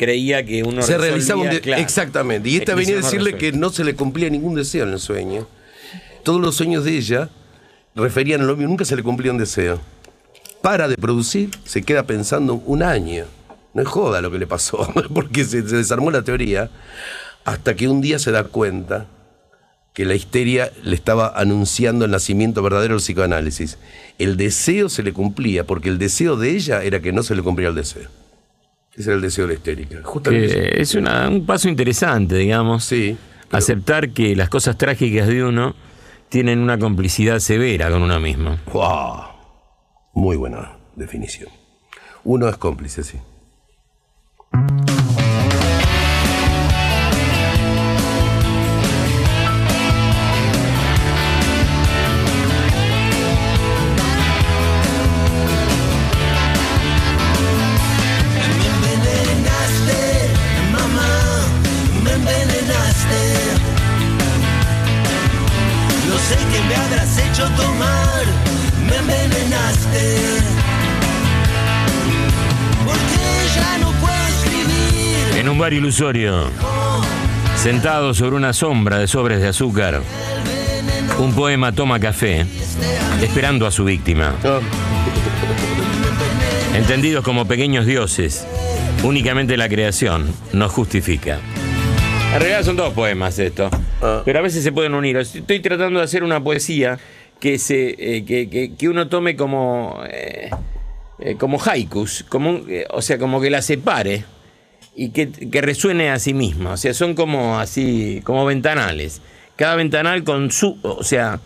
creía 0.00 0.46
que 0.46 0.62
uno 0.62 0.80
se 0.80 0.96
realizaba 0.96 1.42
un 1.42 1.58
claro. 1.58 1.82
exactamente. 1.82 2.48
Y 2.48 2.56
esta 2.56 2.74
venía 2.74 2.94
a 2.94 3.02
decirle 3.02 3.32
resuelve. 3.32 3.52
que 3.52 3.52
no 3.52 3.68
se 3.68 3.84
le 3.84 3.94
cumplía 3.94 4.30
ningún 4.30 4.54
deseo 4.54 4.84
en 4.84 4.94
el 4.94 4.98
sueño. 4.98 5.46
Todos 6.22 6.40
los 6.40 6.56
sueños 6.56 6.86
de 6.86 6.96
ella 6.96 7.28
referían 7.94 8.40
a 8.40 8.44
lo 8.44 8.56
mismo, 8.56 8.70
nunca 8.70 8.86
se 8.86 8.96
le 8.96 9.02
cumplía 9.02 9.30
un 9.30 9.36
deseo. 9.36 9.78
Para 10.62 10.88
de 10.88 10.96
producir, 10.96 11.50
se 11.66 11.82
queda 11.82 12.04
pensando 12.06 12.54
un 12.54 12.82
año. 12.82 13.26
No 13.74 13.82
es 13.82 13.88
joda 13.88 14.22
lo 14.22 14.30
que 14.30 14.38
le 14.38 14.46
pasó, 14.46 14.90
porque 15.14 15.44
se, 15.44 15.68
se 15.68 15.76
desarmó 15.76 16.10
la 16.10 16.22
teoría, 16.22 16.70
hasta 17.44 17.76
que 17.76 17.86
un 17.86 18.00
día 18.00 18.18
se 18.18 18.30
da 18.30 18.44
cuenta 18.44 19.06
que 19.92 20.06
la 20.06 20.14
histeria 20.14 20.72
le 20.82 20.94
estaba 20.94 21.28
anunciando 21.36 22.06
el 22.06 22.10
nacimiento 22.10 22.62
verdadero 22.62 22.94
del 22.94 23.02
psicoanálisis. 23.02 23.76
El 24.18 24.38
deseo 24.38 24.88
se 24.88 25.02
le 25.02 25.12
cumplía, 25.12 25.66
porque 25.66 25.90
el 25.90 25.98
deseo 25.98 26.36
de 26.36 26.56
ella 26.56 26.82
era 26.84 27.00
que 27.00 27.12
no 27.12 27.22
se 27.22 27.34
le 27.34 27.42
cumplía 27.42 27.68
el 27.68 27.74
deseo. 27.74 28.08
Ese 29.00 29.10
era 29.10 29.16
el 29.16 29.22
deseo 29.22 29.46
de 29.46 29.54
la 29.54 29.58
histérica. 29.58 29.98
Justamente. 30.02 30.80
Es 30.80 30.94
una- 30.94 31.28
un 31.28 31.46
paso 31.46 31.68
interesante, 31.68 32.36
digamos. 32.36 32.84
Sí. 32.84 33.16
pero- 33.48 33.58
Aceptar 33.58 34.10
que 34.10 34.36
las 34.36 34.48
cosas 34.48 34.78
trágicas 34.78 35.26
de 35.26 35.42
uno 35.42 35.74
tienen 36.28 36.60
una 36.60 36.78
complicidad 36.78 37.40
severa 37.40 37.90
con 37.90 38.02
uno 38.02 38.20
mismo. 38.20 38.58
¡Wow! 38.72 39.22
Muy 40.14 40.36
buena 40.36 40.76
definición. 40.94 41.48
Uno 42.22 42.48
es 42.48 42.56
cómplice, 42.58 43.02
sí. 43.02 43.18
Bar 75.60 75.72
ilusorio, 75.74 76.44
sentado 77.56 78.14
sobre 78.14 78.36
una 78.36 78.54
sombra 78.54 78.98
de 78.98 79.06
sobres 79.06 79.42
de 79.42 79.48
azúcar, 79.48 80.00
un 81.18 81.34
poema 81.34 81.72
toma 81.72 82.00
café, 82.00 82.46
esperando 83.22 83.66
a 83.66 83.70
su 83.70 83.84
víctima. 83.84 84.34
Entendidos 86.74 87.22
como 87.22 87.46
pequeños 87.46 87.84
dioses, 87.84 88.46
únicamente 89.02 89.58
la 89.58 89.68
creación 89.68 90.32
nos 90.54 90.72
justifica. 90.72 91.38
En 92.34 92.40
realidad 92.40 92.64
son 92.64 92.76
dos 92.76 92.94
poemas 92.94 93.38
esto, 93.38 93.68
Ah. 94.00 94.22
pero 94.24 94.38
a 94.38 94.42
veces 94.42 94.62
se 94.64 94.72
pueden 94.72 94.94
unir. 94.94 95.18
Estoy 95.18 95.60
tratando 95.60 95.98
de 95.98 96.04
hacer 96.06 96.24
una 96.24 96.42
poesía 96.42 96.98
que, 97.38 97.58
se, 97.58 97.96
eh, 97.98 98.24
que, 98.24 98.48
que- 98.48 98.74
que 98.76 98.88
uno 98.88 99.08
tome 99.08 99.36
como, 99.36 100.00
eh, 100.10 100.48
eh, 101.18 101.36
como 101.38 101.60
haikus, 101.62 102.24
como 102.30 102.48
un- 102.50 102.66
o 102.90 103.02
sea, 103.02 103.18
como 103.18 103.40
que 103.42 103.50
la 103.50 103.60
separe 103.60 104.24
y 105.02 105.10
que, 105.12 105.30
que 105.32 105.62
resuene 105.62 106.10
a 106.10 106.18
sí 106.18 106.34
misma. 106.34 106.72
O 106.72 106.76
sea, 106.76 106.92
son 106.92 107.14
como 107.14 107.58
así, 107.58 108.20
como 108.22 108.44
ventanales. 108.44 109.22
Cada 109.56 109.74
ventanal 109.74 110.24
con 110.24 110.50
su, 110.50 110.78
o 110.82 111.02
sea, 111.02 111.40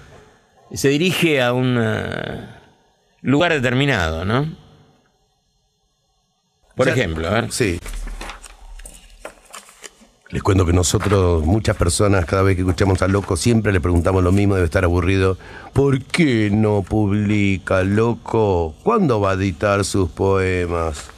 se 0.72 0.88
dirige 0.88 1.40
a 1.40 1.52
un 1.52 1.78
eh, 1.80 2.48
lugar 3.22 3.52
determinado, 3.52 4.24
¿no? 4.24 4.52
Por 6.74 6.88
Ya- 6.88 6.94
ejemplo, 6.94 7.28
a 7.28 7.30
ver. 7.30 7.52
Sí. 7.52 7.78
Les 10.30 10.42
cuento 10.42 10.66
que 10.66 10.72
nosotros, 10.72 11.44
muchas 11.46 11.76
personas, 11.76 12.24
cada 12.24 12.42
vez 12.42 12.56
que 12.56 12.62
escuchamos 12.62 13.02
a 13.02 13.06
Loco, 13.08 13.36
siempre 13.36 13.72
le 13.72 13.80
preguntamos 13.80 14.24
lo 14.24 14.32
mismo, 14.32 14.56
debe 14.56 14.64
estar 14.64 14.82
aburrido. 14.82 15.38
¿Por 15.72 16.02
qué 16.02 16.50
no 16.52 16.82
publica 16.82 17.84
Loco? 17.84 18.74
¿Cuándo 18.82 19.20
va 19.20 19.30
a 19.30 19.34
editar 19.34 19.84
sus 19.84 20.10
poemas? 20.10 21.08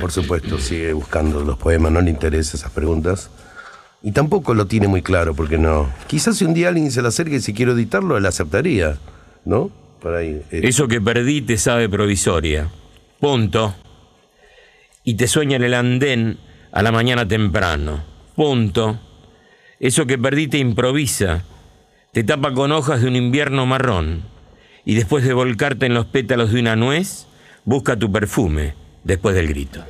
Por 0.00 0.12
supuesto, 0.12 0.58
sigue 0.58 0.92
buscando 0.92 1.44
los 1.44 1.58
poemas, 1.58 1.90
no 1.90 2.00
le 2.00 2.10
interesan 2.10 2.58
esas 2.60 2.70
preguntas. 2.70 3.30
Y 4.02 4.12
tampoco 4.12 4.54
lo 4.54 4.66
tiene 4.66 4.88
muy 4.88 5.02
claro, 5.02 5.34
porque 5.34 5.58
no. 5.58 5.90
Quizás 6.06 6.36
si 6.36 6.44
un 6.44 6.54
día 6.54 6.68
alguien 6.68 6.90
se 6.90 7.02
le 7.02 7.08
acerque 7.08 7.36
y 7.36 7.40
si 7.40 7.52
quiero 7.52 7.72
editarlo, 7.72 8.16
él 8.16 8.26
aceptaría, 8.26 8.96
¿no? 9.44 9.70
Eh, 10.04 10.42
Eso 10.50 10.88
que 10.88 11.00
perdí 11.00 11.42
te 11.42 11.56
sabe 11.56 11.88
provisoria. 11.88 12.68
Punto. 13.20 13.74
Y 15.04 15.14
te 15.14 15.28
sueña 15.28 15.56
en 15.56 15.62
el 15.62 15.74
andén 15.74 16.38
a 16.72 16.82
la 16.82 16.90
mañana 16.90 17.26
temprano. 17.26 18.04
Punto. 18.34 19.00
Eso 19.78 20.06
que 20.06 20.18
perdí 20.18 20.48
te 20.48 20.58
improvisa. 20.58 21.44
Te 22.12 22.24
tapa 22.24 22.52
con 22.52 22.72
hojas 22.72 23.02
de 23.02 23.08
un 23.08 23.16
invierno 23.16 23.66
marrón. 23.66 24.22
Y 24.84 24.94
después 24.94 25.24
de 25.24 25.32
volcarte 25.32 25.86
en 25.86 25.94
los 25.94 26.06
pétalos 26.06 26.52
de 26.52 26.60
una 26.60 26.74
nuez, 26.74 27.26
busca 27.64 27.96
tu 27.96 28.10
perfume 28.10 28.81
después 29.04 29.34
del 29.34 29.48
grito. 29.48 29.84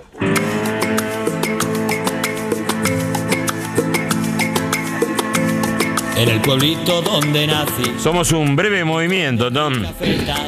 En 6.16 6.28
el 6.28 6.40
pueblito 6.40 7.02
donde 7.02 7.46
nací. 7.48 7.82
Somos 7.98 8.30
un 8.32 8.54
breve 8.54 8.84
movimiento, 8.84 9.50
Tom. 9.50 9.72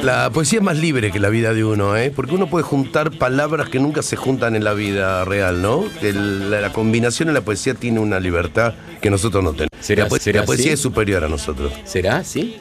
La 0.02 0.30
poesía 0.30 0.58
es 0.60 0.64
más 0.64 0.76
libre 0.76 1.10
que 1.10 1.18
la 1.18 1.30
vida 1.30 1.52
de 1.52 1.64
uno, 1.64 1.96
¿eh? 1.96 2.12
Porque 2.14 2.34
uno 2.34 2.46
puede 2.48 2.62
juntar 2.64 3.10
palabras 3.10 3.70
que 3.70 3.80
nunca 3.80 4.02
se 4.02 4.14
juntan 4.14 4.54
en 4.54 4.62
la 4.62 4.74
vida 4.74 5.24
real, 5.24 5.62
¿no? 5.62 5.84
Que 6.00 6.12
la, 6.12 6.60
la 6.60 6.72
combinación 6.72 7.28
en 7.28 7.34
la 7.34 7.40
poesía 7.40 7.74
tiene 7.74 7.98
una 7.98 8.20
libertad 8.20 8.74
que 9.00 9.10
nosotros 9.10 9.42
no 9.42 9.50
tenemos. 9.52 9.70
¿Será- 9.80 10.04
la, 10.04 10.08
po- 10.10 10.18
será 10.18 10.40
la 10.40 10.46
poesía 10.46 10.66
así? 10.66 10.74
es 10.74 10.80
superior 10.80 11.24
a 11.24 11.28
nosotros. 11.28 11.72
¿Será 11.84 12.18
así? 12.18 12.58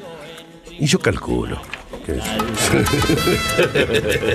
Y 0.79 0.85
yo 0.87 0.97
calculo. 0.99 1.61
Que- 2.05 2.19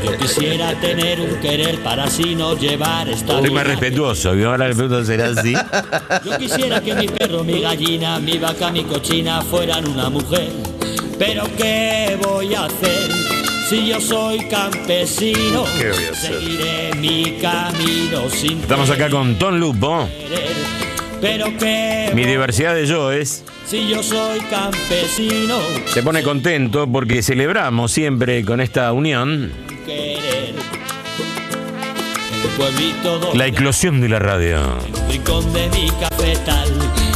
Yo 0.05 0.17
quisiera 0.19 0.75
tener 0.81 1.21
un 1.21 1.37
querer 1.41 1.79
para 1.83 2.05
así 2.05 2.35
no 2.35 2.57
llevar 2.57 3.09
esta 3.09 3.39
Soy 3.41 3.51
más 3.51 3.67
respetuoso. 3.67 4.33
El 4.33 4.75
pregunto 4.75 5.05
será 5.05 5.27
así. 5.37 5.55
Yo 6.25 6.39
quisiera 6.39 6.81
que 6.81 6.95
mi 6.95 7.09
perro, 7.09 7.45
mi 7.45 7.61
gallina, 7.61 8.19
mi 8.21 8.39
vaca, 8.39 8.71
mi 8.71 8.85
cochina 8.85 9.43
fueran 9.43 9.87
una 9.89 10.09
mujer. 10.11 10.51
Pero 11.19 11.45
¿qué 11.57 12.19
voy 12.23 12.55
a 12.55 12.65
hacer? 12.67 13.11
Si 13.69 13.87
yo 13.87 14.01
soy 14.01 14.49
campesino, 14.49 15.65
¿Qué 15.79 15.91
voy 15.91 16.05
a 16.07 16.11
hacer? 16.11 16.35
seguiré 16.35 16.95
mi 16.95 17.33
camino 17.41 18.31
sin 18.31 18.61
Estamos 18.61 18.89
acá 18.91 19.11
con 19.11 19.35
Tom 19.37 19.57
Lupo. 19.59 20.09
querer. 20.17 20.88
Pero 21.21 21.47
que 21.59 22.11
Mi 22.15 22.25
diversidad 22.25 22.75
de 22.75 22.87
yoes 22.87 23.45
si 23.67 23.87
yo 23.87 24.03
soy 24.03 24.41
campesino, 24.41 25.59
se 25.87 26.03
pone 26.03 26.23
contento 26.23 26.91
porque 26.91 27.23
celebramos 27.23 27.93
siempre 27.93 28.43
con 28.45 28.63
esta 28.63 28.93
unión 28.93 29.53
querer. 29.85 30.55
La 33.35 33.47
eclosión 33.47 34.01
de 34.01 34.09
la 34.09 34.19
radio. 34.19 34.59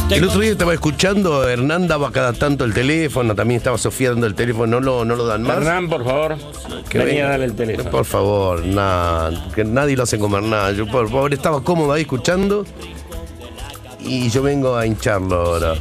El 0.09 0.23
otro 0.25 0.39
día 0.41 0.51
estaba 0.51 0.73
escuchando, 0.73 1.47
Hernán 1.47 1.87
daba 1.87 2.11
cada 2.11 2.33
tanto 2.33 2.65
el 2.65 2.73
teléfono, 2.73 3.33
también 3.33 3.57
estaba 3.57 3.77
Sofía 3.77 4.11
dando 4.11 4.27
el 4.27 4.35
teléfono, 4.35 4.79
no 4.79 4.79
lo, 4.79 5.05
no 5.05 5.15
lo 5.15 5.25
dan 5.25 5.43
más. 5.43 5.57
Hernán, 5.57 5.89
por 5.89 6.03
favor, 6.05 6.37
Que 6.89 6.99
venía 6.99 7.25
a 7.25 7.29
darle 7.31 7.45
el 7.45 7.55
teléfono. 7.55 7.89
Por 7.89 8.05
favor, 8.05 8.63
nada, 8.63 9.47
que 9.55 9.63
nadie 9.63 9.97
lo 9.97 10.03
hace 10.03 10.19
como 10.19 10.37
Hernán. 10.37 10.75
Yo 10.75 10.85
por 10.87 11.09
favor 11.09 11.33
estaba 11.33 11.63
cómodo 11.63 11.93
ahí 11.93 12.01
escuchando 12.03 12.63
y 14.03 14.29
yo 14.29 14.41
vengo 14.43 14.75
a 14.75 14.85
hincharlo 14.85 15.35
ahora. 15.35 15.73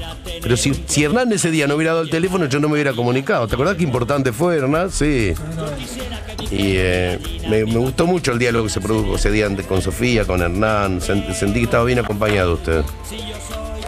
Pero 0.42 0.56
si, 0.56 0.72
si 0.86 1.04
Hernán 1.04 1.32
ese 1.32 1.50
día 1.50 1.66
no 1.66 1.74
hubiera 1.76 1.92
dado 1.92 2.02
el 2.04 2.10
teléfono, 2.10 2.46
yo 2.46 2.58
no 2.60 2.68
me 2.68 2.74
hubiera 2.74 2.92
comunicado. 2.92 3.46
¿Te 3.48 3.54
acordás 3.54 3.76
qué 3.76 3.84
importante 3.84 4.32
fue, 4.32 4.56
Hernán? 4.56 4.90
Sí. 4.90 5.32
Y 6.50 6.74
eh, 6.76 7.18
me, 7.48 7.64
me 7.64 7.78
gustó 7.78 8.06
mucho 8.06 8.32
el 8.32 8.38
diálogo 8.38 8.64
que 8.66 8.70
se 8.70 8.80
produjo 8.80 9.16
ese 9.16 9.30
día 9.30 9.48
con 9.68 9.80
Sofía, 9.82 10.24
con 10.24 10.42
Hernán. 10.42 11.00
Sent- 11.00 11.32
Sentí 11.34 11.60
que 11.60 11.64
estaba 11.64 11.84
bien 11.84 11.98
acompañado 11.98 12.54
usted. 12.54 12.82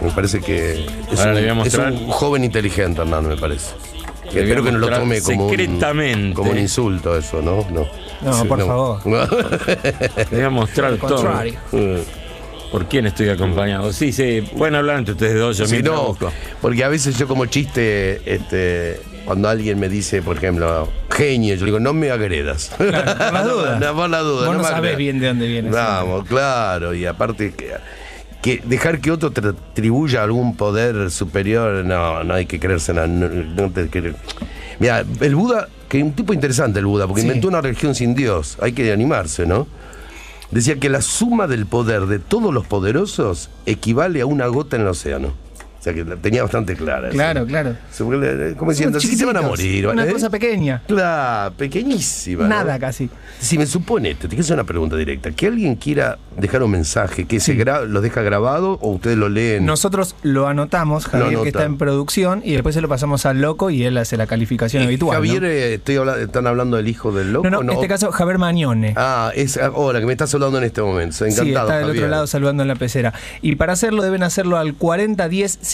Me 0.01 0.11
parece 0.11 0.41
que 0.41 0.85
es, 1.11 1.19
Ahora 1.19 1.31
un, 1.31 1.35
le 1.35 1.41
voy 1.41 1.49
a 1.49 1.51
es 1.51 1.55
mostrar. 1.57 1.91
un 1.93 2.07
joven 2.09 2.43
inteligente, 2.43 3.01
Hernán, 3.01 3.27
me 3.27 3.37
parece. 3.37 3.73
Espero 4.25 4.63
que 4.63 4.71
no 4.71 4.79
lo 4.79 4.89
tome 4.89 5.21
como 5.21 5.45
un, 5.45 5.49
secretamente. 5.51 6.33
como 6.33 6.51
un 6.51 6.57
insulto 6.57 7.15
eso, 7.17 7.41
¿no? 7.41 7.65
No, 7.71 7.87
No, 8.21 8.45
por 8.45 8.59
favor. 8.65 8.99
Le 9.05 10.37
voy 10.37 10.41
a 10.41 10.49
mostrar 10.49 10.97
todo. 10.97 11.31
¿Por 12.75 12.89
quién 12.89 13.05
estoy 13.05 13.29
acompañado? 13.29 13.93
Sí, 13.93 14.11
sí, 14.11 14.41
pueden 14.57 14.75
hablar 14.75 14.97
entre 14.99 15.13
ustedes 15.13 15.39
dos. 15.39 15.57
Yo 15.57 15.65
Sí, 15.65 15.81
no, 15.81 16.07
busco. 16.07 16.29
porque 16.61 16.83
a 16.83 16.89
veces 16.89 17.17
yo 17.17 17.25
como 17.25 17.45
chiste, 17.45 18.21
este, 18.25 18.99
cuando 19.23 19.47
alguien 19.47 19.79
me 19.79 19.87
dice, 19.87 20.21
por 20.21 20.35
ejemplo, 20.35 20.89
genio, 21.09 21.55
yo 21.55 21.65
digo, 21.65 21.79
no 21.79 21.93
me 21.93 22.11
agredas. 22.11 22.71
Claro, 22.77 23.15
por 23.15 23.33
las 23.33 23.45
dudas. 23.45 23.79
No, 23.79 23.95
por 23.95 24.09
la 24.09 24.19
duda. 24.19 24.45
Vos 24.47 24.55
no 24.57 24.61
me 24.61 24.67
sabés 24.67 24.77
agredas. 24.77 24.97
bien 24.97 25.19
de 25.21 25.27
dónde 25.27 25.47
viene. 25.47 25.69
Vamos, 25.69 26.25
claro, 26.27 26.93
y 26.93 27.05
aparte 27.05 27.53
que, 27.53 27.71
que 28.41 28.61
dejar 28.65 28.99
que 28.99 29.09
otro 29.11 29.31
te 29.31 29.39
atribuya 29.47 30.23
algún 30.23 30.57
poder 30.57 31.09
superior, 31.11 31.85
no, 31.85 32.25
no 32.25 32.33
hay 32.33 32.45
que 32.45 32.59
creérsela. 32.59 33.07
No, 33.07 33.29
no 33.29 33.71
te 33.71 33.89
cre- 33.89 34.15
Mira, 34.79 35.05
el 35.21 35.35
Buda, 35.35 35.69
que 35.87 35.99
es 35.99 36.03
un 36.03 36.11
tipo 36.11 36.33
interesante 36.33 36.79
el 36.79 36.85
Buda, 36.87 37.07
porque 37.07 37.21
Sí. 37.21 37.27
inventó 37.27 37.47
una 37.47 37.61
religión 37.61 37.95
sin 37.95 38.13
Dios, 38.15 38.57
hay 38.61 38.73
que 38.73 38.91
animarse, 38.91 39.45
¿no? 39.45 39.65
Decía 40.51 40.79
que 40.79 40.89
la 40.89 41.01
suma 41.01 41.47
del 41.47 41.65
poder 41.65 42.05
de 42.05 42.19
todos 42.19 42.53
los 42.53 42.65
poderosos 42.67 43.49
equivale 43.65 44.21
a 44.21 44.25
una 44.25 44.47
gota 44.47 44.75
en 44.75 44.83
el 44.83 44.89
océano. 44.89 45.44
Sea 45.85 45.93
que 45.93 46.03
la 46.03 46.15
tenía 46.15 46.41
bastante 46.41 46.75
clara. 46.75 47.09
Claro, 47.09 47.45
claro. 47.45 47.75
Como 48.57 48.71
diciendo, 48.71 48.99
sí 48.99 49.15
se 49.15 49.23
van 49.23 49.37
a 49.37 49.41
morir. 49.43 49.85
Una 49.87 50.03
¿eh? 50.03 50.11
cosa 50.11 50.31
pequeña. 50.31 50.81
Claro, 50.87 51.53
pequeñísima. 51.55 52.43
¿no? 52.43 52.49
Nada 52.49 52.79
casi. 52.79 53.07
Si 53.39 53.55
me 53.59 53.67
suponete, 53.67 54.21
te 54.23 54.29
quiero 54.29 54.41
hacer 54.41 54.55
una 54.55 54.63
pregunta 54.63 54.95
directa. 54.95 55.29
Que 55.31 55.45
alguien 55.45 55.75
quiera 55.75 56.17
dejar 56.37 56.63
un 56.63 56.71
mensaje, 56.71 57.25
que 57.25 57.39
se 57.39 57.55
gra- 57.55 57.85
lo 57.85 58.01
deja 58.01 58.23
grabado 58.23 58.79
o 58.81 58.93
ustedes 58.93 59.15
lo 59.15 59.29
leen. 59.29 59.63
Nosotros 59.67 60.15
lo 60.23 60.47
anotamos, 60.47 61.05
Javier, 61.05 61.33
Lo 61.33 61.43
que 61.43 61.49
está 61.49 61.65
en 61.65 61.77
producción, 61.77 62.41
y 62.43 62.53
después 62.53 62.73
se 62.73 62.81
lo 62.81 62.89
pasamos 62.89 63.27
al 63.27 63.39
loco 63.41 63.69
y 63.69 63.83
él 63.83 63.95
hace 63.99 64.17
la 64.17 64.25
calificación 64.25 64.81
Eh, 64.81 64.85
habitual. 64.87 65.17
Javier, 65.17 65.41
¿no? 65.43 65.47
eh, 65.47 65.73
estoy 65.75 65.99
están 66.19 66.47
hablando 66.47 66.77
del 66.77 66.87
hijo 66.87 67.11
del 67.11 67.31
loco. 67.31 67.47
no, 67.47 67.61
no, 67.61 67.71
en 67.71 67.77
este 67.77 67.87
caso, 67.87 68.11
Javier 68.11 68.39
Mañone. 68.39 68.93
Ah, 68.97 69.31
es 69.35 69.57
ah, 69.57 69.69
hola, 69.71 69.99
que 69.99 70.07
me 70.07 70.13
estás 70.13 70.31
saludando 70.31 70.57
en 70.57 70.63
este 70.63 70.81
momento. 70.81 71.25
Encantado. 71.25 71.45
sí, 71.45 71.49
está 71.51 71.77
del 71.77 71.85
Javier. 71.87 72.03
otro 72.03 72.07
lado 72.09 72.25
saludando 72.27 72.63
en 72.63 72.69
la 72.69 72.75
pecera. 72.75 73.13
Y 73.43 73.55
para 73.55 73.73
hacerlo 73.73 74.01
deben 74.01 74.23
hacerlo 74.23 74.57
al 74.57 74.73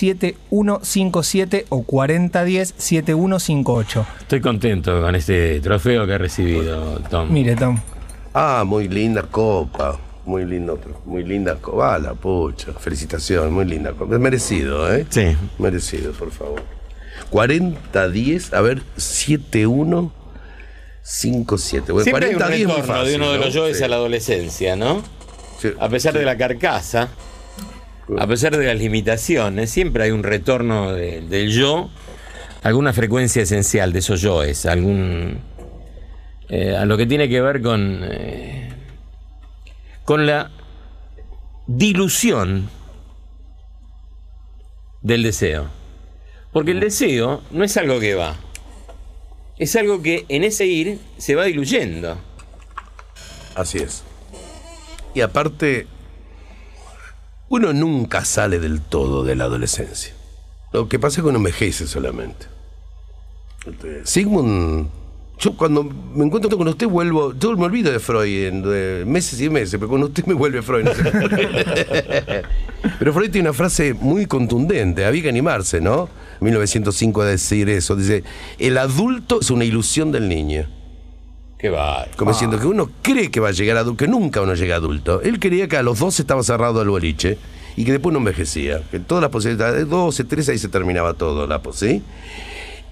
4010-7157 0.02 1.66
o 1.70 1.84
4010-7158. 1.86 4.06
Estoy 4.22 4.42
contento 4.42 5.02
con 5.02 5.16
este 5.16 5.60
trofeo 5.62 6.06
que 6.06 6.14
he 6.14 6.18
recibido, 6.18 7.00
Tom. 7.10 7.32
Mire, 7.32 7.56
Tom. 7.56 7.80
Ah, 8.34 8.64
muy 8.66 8.88
linda 8.88 9.24
copa. 9.24 10.00
Muy 10.26 10.46
lindo, 10.46 10.80
muy 11.06 11.24
linda 11.24 11.56
copa. 11.56 11.96
Ah, 11.96 12.00
la 12.00 12.14
pucha. 12.14 12.74
Felicitaciones, 12.74 13.52
muy 13.52 13.66
linda 13.66 13.92
copa. 13.94 14.14
Es 14.16 14.22
merecido, 14.22 14.94
¿eh? 14.94 15.06
Sí. 15.10 15.36
Merecido, 15.58 16.12
por 16.14 16.32
favor. 16.32 16.62
40-10, 17.32 18.54
a 18.54 18.62
ver, 18.62 18.84
7-1. 18.98 20.12
5-7. 21.04 21.86
Bueno, 21.88 22.04
Siempre 22.04 22.28
hay 22.28 22.36
un 22.36 22.42
40-10 22.42 22.48
retorno 22.52 22.76
de 22.76 22.84
fácil, 22.84 23.16
uno 23.16 23.32
de 23.32 23.40
¿no? 23.40 23.46
los 23.46 23.54
yoes 23.56 23.78
Sí. 23.80 23.84
a 23.84 23.88
la 23.88 23.96
adolescencia, 23.96 24.76
¿no? 24.76 25.02
Sí. 25.60 25.70
A 25.80 25.90
pesar 25.90 26.14
de 26.14 26.24
la 26.24 26.38
carcasa, 26.38 27.10
a 28.18 28.28
pesar 28.28 28.56
de 28.58 28.66
las 28.66 28.78
limitaciones, 28.78 29.70
siempre 29.70 30.04
hay 30.04 30.12
un 30.12 30.24
retorno 30.24 30.92
de- 30.94 31.22
del 31.22 31.52
yo, 31.52 31.90
alguna 32.64 32.94
frecuencia 32.94 33.42
esencial 33.44 33.94
de 33.94 34.00
esos 34.00 34.22
yoes, 34.22 34.66
algún 34.66 35.40
eh, 36.50 36.76
a 36.76 36.86
lo 36.86 36.98
que 36.98 37.06
tiene 37.06 37.30
que 37.30 37.40
ver 37.42 37.62
con 37.62 38.02
eh, 38.04 38.74
con 40.04 40.26
la 40.26 40.52
dilución 41.68 42.70
del 45.02 45.24
deseo, 45.24 45.68
porque 46.52 46.72
el 46.72 46.80
deseo 46.80 47.42
no 47.52 47.64
es 47.64 47.78
algo 47.78 48.00
que 48.00 48.16
va, 48.16 48.36
es 49.58 49.76
algo 49.76 50.02
que 50.02 50.26
en 50.28 50.44
ese 50.44 50.66
ir 50.66 51.00
se 51.18 51.36
va 51.36 51.46
diluyendo. 51.46 52.20
Así 53.56 53.78
es. 53.80 54.04
Y 55.14 55.22
aparte, 55.22 55.88
uno 57.52 57.74
nunca 57.74 58.24
sale 58.24 58.60
del 58.60 58.80
todo 58.80 59.26
de 59.26 59.36
la 59.36 59.44
adolescencia. 59.44 60.14
Lo 60.72 60.88
que 60.88 61.00
pasa 61.00 61.20
es 61.20 61.24
que 61.24 61.30
uno 61.30 61.38
envejece 61.38 61.86
solamente. 61.86 62.46
Sigmund, 64.06 64.88
yo 65.38 65.58
cuando 65.58 65.84
me 65.84 66.24
encuentro 66.24 66.58
con 66.58 66.70
usted 66.70 66.88
vuelvo, 66.88 67.34
yo 67.38 67.56
me 67.58 67.66
olvido 67.66 67.92
de 67.92 68.00
Freud 68.00 68.46
en 68.46 68.62
de 68.62 69.04
meses 69.06 69.42
y 69.42 69.50
meses, 69.50 69.74
pero 69.74 69.90
con 69.90 70.02
usted 70.02 70.26
me 70.26 70.34
vuelve 70.34 70.62
Freud. 70.62 70.86
no 70.86 70.94
sé 70.94 71.04
pero 73.00 73.14
Freud 73.14 73.30
tiene 73.30 73.50
una 73.50 73.54
frase 73.54 73.94
muy 73.94 74.28
contundente, 74.28 75.06
había 75.06 75.24
que 75.24 75.30
animarse, 75.30 75.82
¿no? 75.82 76.08
1905 76.40 77.22
a 77.22 77.26
decir 77.26 77.70
eso, 77.70 77.98
dice, 77.98 78.24
el 78.60 78.78
adulto 78.78 79.42
es 79.42 79.52
una 79.52 79.66
ilusión 79.66 80.14
del 80.14 80.30
niño. 80.30 80.68
Qué 81.62 81.70
va. 81.70 82.08
Como 82.18 82.32
diciendo 82.32 82.60
que 82.60 82.66
uno 82.66 82.90
cree 83.04 83.30
que 83.30 83.40
va 83.40 83.50
a 83.50 83.52
llegar 83.52 83.78
adulto, 83.78 83.98
que 84.06 84.08
nunca 84.12 84.42
uno 84.42 84.56
llega 84.56 84.76
adulto. 84.78 85.22
Él 85.22 85.40
creía 85.40 85.68
que 85.68 85.78
a 85.78 85.84
los 85.84 86.00
12 86.00 86.24
estaba 86.24 86.42
cerrado 86.42 86.82
el 86.82 86.90
boliche 86.90 87.38
y 87.78 87.86
que 87.86 87.92
después 87.92 88.12
no 88.14 88.20
envejecía. 88.20 88.82
Que 88.90 89.00
todas 89.00 89.22
las 89.22 89.30
posibilidades, 89.30 89.88
12, 89.88 90.24
13, 90.24 90.54
ahí 90.54 90.58
se 90.58 90.70
terminaba 90.70 91.14
todo, 91.14 91.46
la 91.46 91.62
¿sí? 91.74 92.02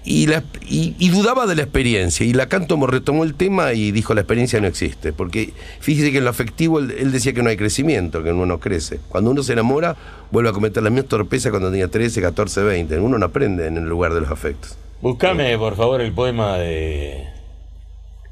Y, 0.04 0.28
la- 0.28 0.44
y, 0.66 0.94
y 0.98 1.08
dudaba 1.10 1.46
de 1.46 1.56
la 1.56 1.62
experiencia. 1.62 2.24
Y 2.24 2.32
Lacan 2.32 2.66
tomó, 2.68 2.86
retomó 2.86 3.24
el 3.24 3.34
tema 3.34 3.72
y 3.74 3.90
dijo: 3.90 4.14
la 4.14 4.20
experiencia 4.22 4.60
no 4.60 4.66
existe. 4.68 5.12
Porque 5.12 5.52
fíjese 5.80 6.12
que 6.12 6.18
en 6.18 6.24
lo 6.24 6.30
afectivo 6.30 6.78
él, 6.78 6.94
él 6.96 7.10
decía 7.12 7.32
que 7.32 7.42
no 7.42 7.50
hay 7.50 7.56
crecimiento, 7.56 8.22
que 8.22 8.30
uno 8.32 8.46
no 8.46 8.60
crece. 8.60 9.00
Cuando 9.08 9.30
uno 9.32 9.42
se 9.42 9.52
enamora, 9.52 9.96
vuelve 10.30 10.48
a 10.50 10.52
cometer 10.52 10.82
la 10.82 10.90
misma 10.90 11.08
torpeza 11.08 11.50
cuando 11.50 11.70
tenía 11.70 11.88
13, 11.88 12.22
14, 12.22 12.62
20. 12.62 12.98
Uno 13.00 13.18
no 13.18 13.26
aprende 13.26 13.66
en 13.66 13.76
el 13.78 13.88
lugar 13.88 14.14
de 14.14 14.20
los 14.20 14.30
afectos. 14.30 14.78
Buscame, 15.02 15.58
por 15.58 15.76
favor, 15.76 16.00
el 16.00 16.12
poema 16.12 16.56
de 16.56 17.24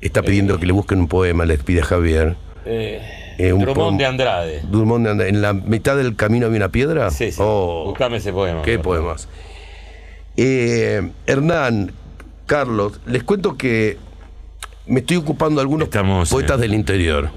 Está 0.00 0.22
pidiendo 0.22 0.58
que 0.58 0.66
le 0.66 0.72
busquen 0.72 1.00
un 1.00 1.08
poema, 1.08 1.44
les 1.44 1.62
pide 1.62 1.82
Javier. 1.82 2.37
eh, 2.64 3.00
Eh, 3.38 3.52
un 3.52 3.61
Drummond 3.62 3.98
de 3.98 4.04
Andrade. 4.06 4.61
Drummond 4.68 5.04
de 5.04 5.11
Andrade. 5.12 5.30
¿En 5.30 5.40
la 5.42 5.52
mitad 5.52 5.96
del 5.96 6.16
camino 6.16 6.46
había 6.46 6.56
una 6.58 6.70
piedra? 6.70 7.11
Sí, 7.11 7.30
sí. 7.30 7.38
Oh, 7.40 7.84
Buscame 7.87 8.16
ese 8.16 8.32
poema. 8.32 8.62
qué 8.62 8.78
poemas. 8.80 9.28
Eh, 10.37 11.08
Hernán, 11.26 11.92
Carlos, 12.46 13.00
les 13.06 13.22
cuento 13.22 13.56
que 13.56 13.96
me 14.87 15.00
estoy 15.00 15.16
ocupando 15.18 15.61
de 15.61 15.62
algunos 15.62 15.87
Estamos, 15.88 16.30
poetas 16.30 16.58
eh, 16.58 16.62
del 16.62 16.74
interior. 16.74 17.30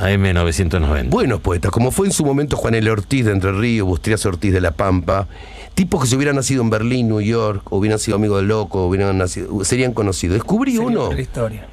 AM990. 0.00 1.08
Buenos 1.10 1.40
poetas, 1.40 1.70
como 1.70 1.90
fue 1.90 2.06
en 2.06 2.12
su 2.12 2.24
momento 2.24 2.56
Juan 2.56 2.74
L. 2.74 2.90
Ortiz 2.90 3.24
de 3.26 3.32
Entre 3.32 3.50
Ríos, 3.52 3.86
Bustrias 3.86 4.24
Ortiz 4.26 4.52
de 4.52 4.60
La 4.60 4.70
Pampa, 4.72 5.28
tipos 5.74 6.02
que 6.02 6.06
se 6.08 6.16
hubieran 6.16 6.36
nacido 6.36 6.62
en 6.62 6.70
Berlín, 6.70 7.08
New 7.08 7.20
York, 7.20 7.62
o 7.72 7.78
hubieran 7.78 7.98
sido 7.98 8.16
amigos 8.16 8.38
del 8.38 8.48
loco, 8.48 8.86
hubieran 8.86 9.16
nacido, 9.18 9.64
serían 9.64 9.92
conocidos. 9.92 10.34
Descubrí 10.34 10.72
Sería 10.72 10.86
uno, 10.86 11.04
otra 11.04 11.20
historia. 11.20 11.66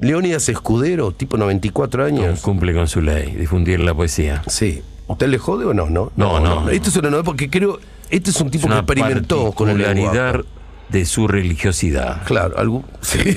Leónidas 0.00 0.48
Escudero, 0.48 1.12
tipo 1.12 1.36
94 1.36 2.04
años. 2.04 2.40
Cumple 2.40 2.72
con 2.74 2.88
su 2.88 3.00
ley, 3.02 3.32
difundir 3.32 3.80
la 3.80 3.94
poesía. 3.94 4.42
Sí. 4.46 4.82
¿Usted 5.06 5.28
le 5.28 5.38
jode 5.38 5.64
o 5.64 5.74
no? 5.74 5.88
No, 5.90 6.12
No, 6.16 6.40
no. 6.40 6.68
Esto 6.70 6.88
es 6.90 6.96
una 6.96 7.10
novedad 7.10 7.24
porque 7.24 7.50
creo. 7.50 7.78
Este 8.10 8.30
es 8.30 8.40
un 8.40 8.50
tipo 8.50 8.66
Es 8.66 8.72
que 8.72 8.78
experimentó 8.78 9.52
con 9.52 9.68
el 9.70 9.78
lenguaje. 9.78 10.40
de 10.88 11.04
su 11.04 11.28
religiosidad. 11.28 12.22
Claro, 12.24 12.58
algo. 12.58 12.84
Sí. 13.00 13.18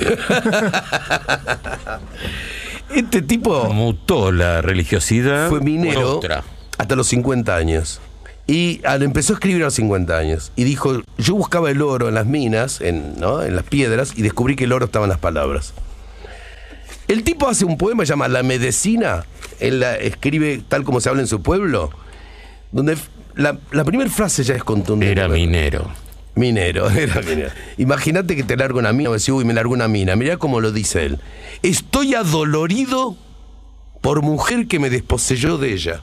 este 2.96 3.22
tipo 3.22 3.66
Mutó 3.74 4.32
la 4.32 4.62
religiosidad 4.62 5.50
fue 5.50 5.62
minero 5.62 6.18
otra. 6.18 6.44
hasta 6.78 6.96
los 6.96 7.08
50 7.08 7.56
años. 7.56 8.00
Y 8.46 8.82
al- 8.86 9.04
empezó 9.04 9.34
a 9.34 9.36
escribir 9.36 9.62
a 9.62 9.66
los 9.66 9.74
50 9.76 10.18
años. 10.18 10.52
Y 10.56 10.64
dijo: 10.66 11.02
Yo 11.18 11.36
buscaba 11.36 11.72
el 11.72 11.82
oro 11.82 12.10
en 12.10 12.16
las 12.16 12.26
minas, 12.26 12.82
en, 12.82 13.20
¿no? 13.20 13.42
en 13.42 13.56
las 13.56 13.64
piedras, 13.64 14.14
y 14.18 14.22
descubrí 14.22 14.56
que 14.56 14.66
el 14.66 14.74
oro 14.74 14.86
estaba 14.86 15.06
en 15.06 15.10
las 15.10 15.20
palabras. 15.20 15.74
El 17.08 17.24
tipo 17.24 17.48
hace 17.48 17.66
un 17.66 17.78
poema, 17.78 18.06
se 18.06 18.10
llama 18.10 18.28
La 18.28 18.44
Medicina. 18.44 19.26
Él 19.60 19.80
la 19.80 19.96
escribe 19.96 20.62
tal 20.68 20.84
como 20.84 21.02
se 21.02 21.10
habla 21.10 21.22
en 21.22 21.28
su 21.28 21.42
pueblo, 21.42 21.92
donde 22.72 22.98
la, 23.36 23.58
la 23.72 23.84
primera 23.84 24.10
frase 24.10 24.44
ya 24.44 24.56
es 24.56 24.64
contundente. 24.64 25.12
Era 25.12 25.28
minero. 25.28 25.92
Minero, 26.36 26.90
era 26.98 27.22
minero. 27.22 27.52
Imagínate 27.78 28.36
que 28.36 28.44
te 28.44 28.58
larga 28.58 28.80
una 28.80 28.94
mina, 28.94 29.10
decís, 29.10 29.30
uy, 29.30 29.46
me 29.46 29.54
largo 29.54 29.74
una 29.74 29.88
mina. 29.88 30.16
Mirá 30.16 30.38
cómo 30.38 30.62
lo 30.62 30.72
dice 30.72 31.06
él. 31.06 31.20
Estoy 31.62 32.16
adolorido 32.16 33.18
por 34.02 34.22
mujer 34.22 34.68
que 34.68 34.80
me 34.80 34.90
desposeyó 34.90 35.58
de 35.58 35.74
ella. 35.74 36.02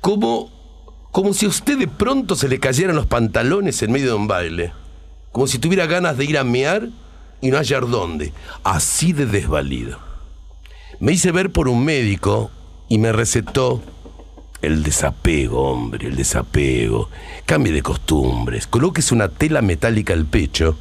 Como, 0.00 0.50
como 1.10 1.32
si 1.34 1.46
a 1.46 1.48
usted 1.48 1.78
de 1.78 1.88
pronto 1.88 2.36
se 2.36 2.48
le 2.48 2.60
cayeran 2.60 2.96
los 2.96 3.06
pantalones 3.06 3.82
en 3.82 3.92
medio 3.92 4.08
de 4.08 4.14
un 4.14 4.28
baile. 4.28 4.72
Como 5.32 5.46
si 5.46 5.58
tuviera 5.58 5.86
ganas 5.86 6.16
de 6.16 6.24
ir 6.24 6.38
a 6.38 6.44
mear 6.44 6.88
y 7.40 7.50
no 7.50 7.58
hallar 7.58 7.88
dónde. 7.88 8.32
Así 8.64 9.12
de 9.12 9.26
desvalido. 9.26 9.98
Me 11.00 11.12
hice 11.12 11.32
ver 11.32 11.50
por 11.50 11.68
un 11.68 11.84
médico 11.84 12.50
y 12.88 12.98
me 12.98 13.12
recetó 13.12 13.82
el 14.62 14.82
desapego, 14.82 15.70
hombre, 15.70 16.08
el 16.08 16.16
desapego. 16.16 17.08
Cambie 17.46 17.72
de 17.72 17.82
costumbres. 17.82 18.66
Colóquese 18.66 19.14
una 19.14 19.28
tela 19.28 19.62
metálica 19.62 20.12
al 20.12 20.26
pecho. 20.26 20.76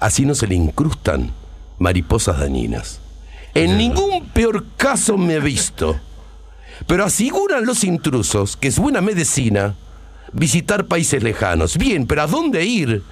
Así 0.00 0.24
no 0.24 0.34
se 0.34 0.46
le 0.46 0.54
incrustan 0.54 1.32
mariposas 1.78 2.38
dañinas. 2.38 3.00
En 3.54 3.78
ningún 3.78 4.26
peor 4.28 4.66
caso 4.76 5.16
me 5.16 5.34
he 5.34 5.40
visto. 5.40 5.98
Pero 6.86 7.04
aseguran 7.04 7.64
los 7.64 7.84
intrusos 7.84 8.56
que 8.56 8.68
es 8.68 8.78
buena 8.78 9.00
medicina 9.00 9.74
visitar 10.36 10.86
países 10.86 11.22
lejanos. 11.22 11.76
Bien, 11.76 12.06
pero 12.06 12.22
¿a 12.22 12.26
dónde 12.26 12.64
ir? 12.64 13.02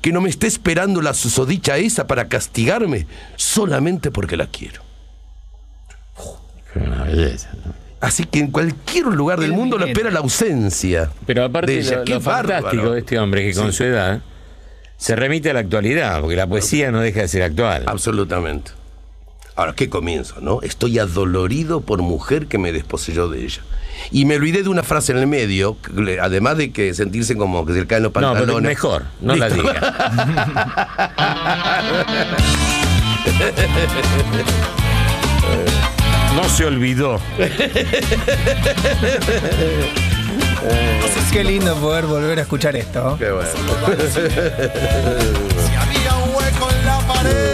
Que 0.00 0.12
no 0.12 0.20
me 0.20 0.28
esté 0.28 0.46
esperando 0.46 1.00
la 1.02 1.14
susodicha 1.14 1.76
esa 1.76 2.06
para 2.06 2.28
castigarme 2.28 3.06
solamente 3.36 4.10
porque 4.10 4.36
la 4.36 4.46
quiero. 4.46 4.82
Así 8.00 8.24
que 8.24 8.38
en 8.38 8.50
cualquier 8.50 9.06
lugar 9.06 9.40
del 9.40 9.50
El 9.50 9.56
mundo 9.56 9.76
lo 9.76 9.84
espera 9.84 10.10
la 10.10 10.20
ausencia. 10.20 11.10
Pero 11.26 11.44
aparte 11.44 11.72
de 11.72 11.78
ella. 11.80 12.02
lo, 12.06 12.20
fantástico 12.20 12.76
bárbaro. 12.76 12.92
de 12.92 13.00
este 13.00 13.18
hombre 13.18 13.46
que 13.46 13.54
con 13.54 13.72
Sí. 13.72 13.78
su 13.78 13.84
edad 13.84 14.22
se 14.96 15.16
remite 15.16 15.50
a 15.50 15.54
la 15.54 15.60
actualidad, 15.60 16.20
porque 16.20 16.36
la 16.36 16.46
poesía 16.46 16.90
no 16.90 17.00
deja 17.00 17.20
de 17.20 17.28
ser 17.28 17.42
actual. 17.42 17.84
Absolutamente. 17.86 18.72
Ahora, 19.54 19.74
qué 19.74 19.90
comienzo, 19.90 20.40
¿no? 20.40 20.62
Estoy 20.62 20.98
adolorido 20.98 21.82
por 21.82 22.00
mujer 22.00 22.46
que 22.46 22.56
me 22.56 22.72
desposeyó 22.72 23.28
de 23.28 23.44
ella. 23.44 23.62
Y 24.10 24.24
me 24.24 24.36
olvidé 24.36 24.62
de 24.62 24.68
una 24.68 24.82
frase 24.82 25.12
en 25.12 25.18
el 25.18 25.26
medio, 25.26 25.76
que 25.80 26.18
además 26.20 26.56
de 26.56 26.72
que 26.72 26.94
sentirse 26.94 27.36
como 27.36 27.64
que 27.66 27.72
se 27.74 27.80
le 27.80 27.86
caen 27.86 28.02
los 28.02 28.10
No, 28.10 28.20
pantalones. 28.20 28.46
pero 28.46 28.60
mejor, 28.60 29.04
no 29.20 29.36
la 29.36 29.48
diga. 29.48 29.74
No 36.36 36.48
se 36.48 36.64
olvidó. 36.64 37.20
Qué 41.32 41.44
lindo 41.44 41.76
poder 41.76 42.06
volver 42.06 42.38
a 42.40 42.42
escuchar 42.42 42.74
esto. 42.76 43.16
Qué 43.18 43.30
bueno. 43.30 43.48
Había 45.78 46.16
un 46.16 46.34
hueco 46.34 46.68
en 46.70 46.86
la 46.86 46.98
pared, 47.06 47.49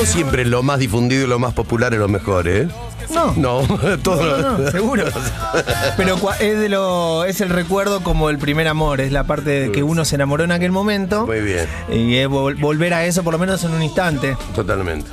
No 0.00 0.06
siempre 0.06 0.46
lo 0.46 0.62
más 0.62 0.78
difundido 0.78 1.24
y 1.24 1.28
lo 1.28 1.38
más 1.38 1.52
popular 1.52 1.92
es 1.92 1.98
lo 2.00 2.08
mejor, 2.08 2.48
¿eh? 2.48 2.68
No. 3.12 3.34
No, 3.36 3.62
todo 4.02 4.40
No, 4.40 4.58
no, 4.58 4.70
seguro. 4.70 5.04
Pero 5.98 6.16
es 6.40 6.58
de 6.58 6.68
lo 6.70 7.24
es 7.24 7.40
el 7.42 7.50
recuerdo 7.50 8.00
como 8.02 8.30
el 8.30 8.38
primer 8.38 8.66
amor, 8.68 9.00
es 9.02 9.12
la 9.12 9.24
parte 9.24 9.50
de 9.50 9.72
que 9.72 9.82
uno 9.82 10.04
se 10.06 10.14
enamoró 10.14 10.44
en 10.44 10.52
aquel 10.52 10.72
momento 10.72 11.26
Muy 11.26 11.40
bien, 11.40 11.66
y 11.92 12.16
es 12.16 12.28
vol- 12.28 12.58
volver 12.58 12.94
a 12.94 13.04
eso 13.04 13.22
por 13.22 13.32
lo 13.34 13.38
menos 13.38 13.62
en 13.64 13.72
un 13.72 13.82
instante. 13.82 14.36
totalmente. 14.54 15.10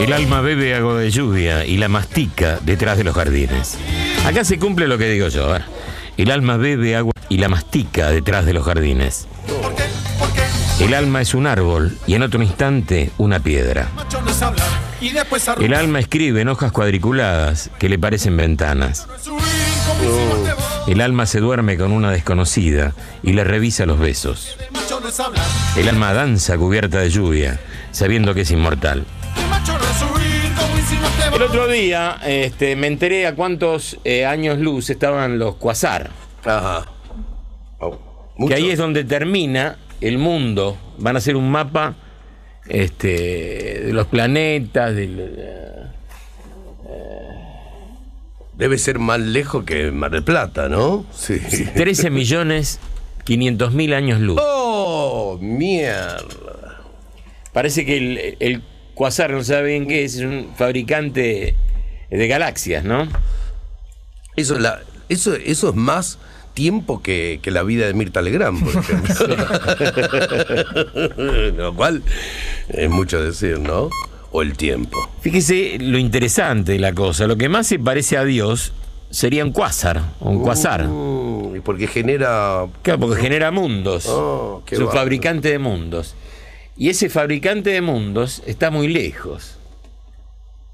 El 0.00 0.12
alma 0.12 0.40
bebe 0.40 0.74
agua 0.74 0.94
de 0.98 1.10
lluvia 1.10 1.64
y 1.66 1.76
la 1.76 1.88
mastica 1.88 2.58
detrás 2.64 2.96
de 2.96 3.04
los 3.04 3.14
jardines. 3.14 3.76
Acá 4.24 4.42
se 4.44 4.58
cumple 4.58 4.88
lo 4.88 4.96
que 4.96 5.08
digo 5.10 5.28
yo. 5.28 5.54
¿eh? 5.54 5.60
El 6.16 6.30
alma 6.30 6.56
bebe 6.56 6.96
agua 6.96 7.12
y 7.28 7.36
la 7.38 7.48
mastica 7.48 8.10
detrás 8.10 8.46
de 8.46 8.52
los 8.54 8.64
jardines. 8.64 9.26
El 10.80 10.92
alma 10.92 11.20
es 11.20 11.34
un 11.34 11.46
árbol 11.46 11.96
y 12.06 12.14
en 12.14 12.22
otro 12.22 12.42
instante 12.42 13.10
una 13.16 13.38
piedra. 13.38 13.88
El 15.60 15.72
alma 15.72 16.00
escribe 16.00 16.40
en 16.40 16.48
hojas 16.48 16.72
cuadriculadas 16.72 17.70
que 17.78 17.88
le 17.88 17.98
parecen 17.98 18.36
ventanas. 18.36 19.06
El 20.88 21.00
alma 21.00 21.26
se 21.26 21.40
duerme 21.40 21.78
con 21.78 21.92
una 21.92 22.10
desconocida 22.10 22.92
y 23.22 23.32
le 23.32 23.44
revisa 23.44 23.86
los 23.86 24.00
besos. 24.00 24.58
El 25.76 25.88
alma 25.88 26.12
danza 26.12 26.58
cubierta 26.58 26.98
de 26.98 27.10
lluvia, 27.10 27.60
sabiendo 27.92 28.34
que 28.34 28.40
es 28.40 28.50
inmortal. 28.50 29.04
El 31.32 31.42
otro 31.42 31.68
día 31.68 32.18
este, 32.26 32.74
me 32.74 32.88
enteré 32.88 33.26
a 33.26 33.34
cuántos 33.34 33.98
eh, 34.04 34.26
años 34.26 34.58
luz 34.58 34.90
estaban 34.90 35.38
los 35.38 35.54
quasar. 35.56 36.10
Ajá. 36.44 36.86
Oh, 37.78 37.98
Que 38.48 38.54
ahí 38.54 38.70
es 38.70 38.78
donde 38.78 39.04
termina 39.04 39.78
el 40.08 40.18
mundo. 40.18 40.76
Van 40.98 41.16
a 41.16 41.18
hacer 41.18 41.36
un 41.36 41.50
mapa 41.50 41.96
este, 42.68 43.82
de 43.86 43.92
los 43.92 44.06
planetas, 44.06 44.94
del- 44.94 45.90
Debe 48.56 48.78
ser 48.78 49.00
más 49.00 49.18
lejos 49.18 49.64
que 49.64 49.90
Mar 49.90 50.12
del 50.12 50.22
Plata, 50.22 50.68
¿no? 50.68 51.04
Sí. 51.12 51.38
13 51.74 52.10
millones 52.10 52.78
500 53.24 53.72
mil 53.72 53.92
años 53.94 54.20
luz. 54.20 54.38
¡Oh, 54.40 55.38
mierda! 55.40 56.80
Parece 57.52 57.84
que 57.84 57.96
el, 57.96 58.36
el 58.38 58.62
quasar, 58.94 59.32
no 59.32 59.42
saben 59.42 59.88
qué 59.88 60.04
es, 60.04 60.14
es 60.16 60.22
un 60.22 60.52
fabricante 60.56 61.56
de 62.10 62.28
galaxias, 62.28 62.84
¿no? 62.84 63.08
Eso, 64.36 64.54
es 64.54 64.60
la, 64.60 64.80
eso, 65.08 65.34
eso 65.34 65.70
es 65.70 65.74
más 65.74 66.18
tiempo 66.54 67.02
que, 67.02 67.40
que 67.42 67.50
la 67.50 67.62
vida 67.62 67.86
de 67.86 67.94
Mirta 67.94 68.22
Legrand, 68.22 68.64
por 68.64 68.82
ejemplo. 68.82 69.14
Lo 71.56 71.74
cual 71.74 72.02
es 72.68 72.88
mucho 72.88 73.22
decir, 73.22 73.58
¿no? 73.58 73.90
O 74.32 74.42
el 74.42 74.56
tiempo. 74.56 74.98
Fíjese 75.20 75.76
lo 75.78 75.98
interesante 75.98 76.72
de 76.72 76.78
la 76.78 76.92
cosa. 76.92 77.26
Lo 77.26 77.36
que 77.36 77.48
más 77.48 77.66
se 77.66 77.78
parece 77.78 78.16
a 78.16 78.24
Dios 78.24 78.72
sería 79.10 79.44
un 79.44 79.52
quasar, 79.52 80.02
un 80.20 80.42
quasar. 80.42 80.88
Mm, 80.88 81.56
y 81.56 81.60
porque 81.60 81.86
genera. 81.86 82.66
Claro, 82.82 83.00
porque 83.00 83.20
genera 83.20 83.50
mundos. 83.50 84.06
Oh, 84.08 84.62
es 84.68 84.78
un 84.78 84.90
fabricante 84.90 85.50
de 85.50 85.58
mundos. 85.58 86.14
Y 86.76 86.88
ese 86.88 87.08
fabricante 87.08 87.70
de 87.70 87.80
mundos 87.80 88.42
está 88.46 88.70
muy 88.70 88.88
lejos. 88.88 89.58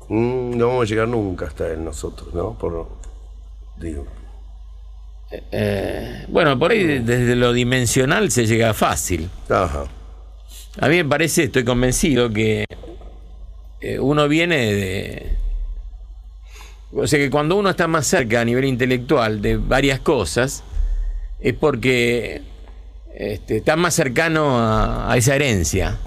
mm, 0.08 0.56
no 0.56 0.68
vamos 0.68 0.86
a 0.86 0.88
llegar 0.88 1.08
nunca 1.08 1.46
hasta 1.46 1.68
él 1.68 1.84
nosotros, 1.84 2.32
¿no? 2.32 2.56
Por, 2.58 2.88
digo. 3.78 4.06
Eh, 5.30 6.24
bueno, 6.28 6.58
por 6.58 6.72
ahí 6.72 6.98
desde 6.98 7.36
lo 7.36 7.52
dimensional 7.52 8.30
se 8.30 8.46
llega 8.46 8.74
fácil. 8.74 9.30
Ajá. 9.48 9.84
A 10.80 10.88
mí 10.88 10.96
me 10.96 11.04
parece, 11.04 11.44
estoy 11.44 11.64
convencido 11.64 12.30
que 12.30 12.64
eh, 13.80 13.98
uno 13.98 14.28
viene 14.28 14.72
de... 14.72 15.36
O 16.92 17.06
sea 17.06 17.18
que 17.18 17.30
cuando 17.30 17.56
uno 17.56 17.70
está 17.70 17.86
más 17.86 18.06
cerca 18.06 18.40
a 18.40 18.44
nivel 18.44 18.64
intelectual 18.64 19.40
de 19.40 19.56
varias 19.56 20.00
cosas, 20.00 20.64
es 21.38 21.54
porque 21.54 22.42
este, 23.14 23.58
está 23.58 23.76
más 23.76 23.94
cercano 23.94 24.58
a, 24.58 25.12
a 25.12 25.16
esa 25.16 25.36
herencia. 25.36 25.98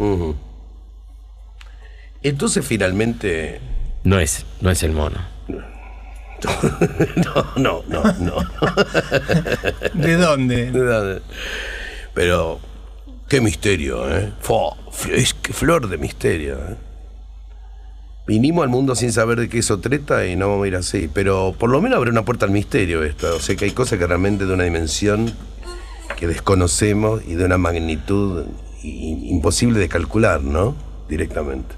Entonces 2.21 2.65
finalmente. 2.65 3.61
No 4.03 4.19
es, 4.19 4.45
no 4.59 4.71
es 4.71 4.83
el 4.83 4.91
mono. 4.91 5.19
No, 5.47 5.63
no, 7.57 7.83
no, 7.87 8.03
no. 8.19 8.35
¿De 9.93 10.15
dónde? 10.15 11.21
Pero 12.13 12.59
qué 13.27 13.41
misterio, 13.41 14.09
¿eh? 14.09 14.31
Es 15.11 15.33
que 15.33 15.53
flor 15.53 15.87
de 15.89 15.97
misterio, 15.97 16.55
¿eh? 16.55 16.75
Vinimos 18.25 18.63
al 18.63 18.69
mundo 18.69 18.95
sin 18.95 19.11
saber 19.11 19.37
de 19.37 19.49
qué 19.49 19.59
es 19.59 19.73
treta 19.81 20.25
y 20.25 20.37
no 20.37 20.47
vamos 20.47 20.63
a 20.63 20.67
ir 20.67 20.75
así. 20.77 21.09
Pero 21.13 21.53
por 21.57 21.69
lo 21.69 21.81
menos 21.81 21.97
abre 21.97 22.09
una 22.09 22.23
puerta 22.23 22.45
al 22.45 22.51
misterio 22.51 23.03
esto. 23.03 23.35
O 23.35 23.39
sea 23.39 23.55
que 23.55 23.65
hay 23.65 23.71
cosas 23.71 23.99
que 23.99 24.07
realmente 24.07 24.45
de 24.45 24.53
una 24.53 24.63
dimensión 24.63 25.33
que 26.15 26.27
desconocemos 26.27 27.21
y 27.27 27.33
de 27.33 27.43
una 27.43 27.57
magnitud 27.57 28.45
imposible 28.83 29.79
de 29.79 29.89
calcular, 29.89 30.41
¿no? 30.41 30.75
Directamente. 31.09 31.75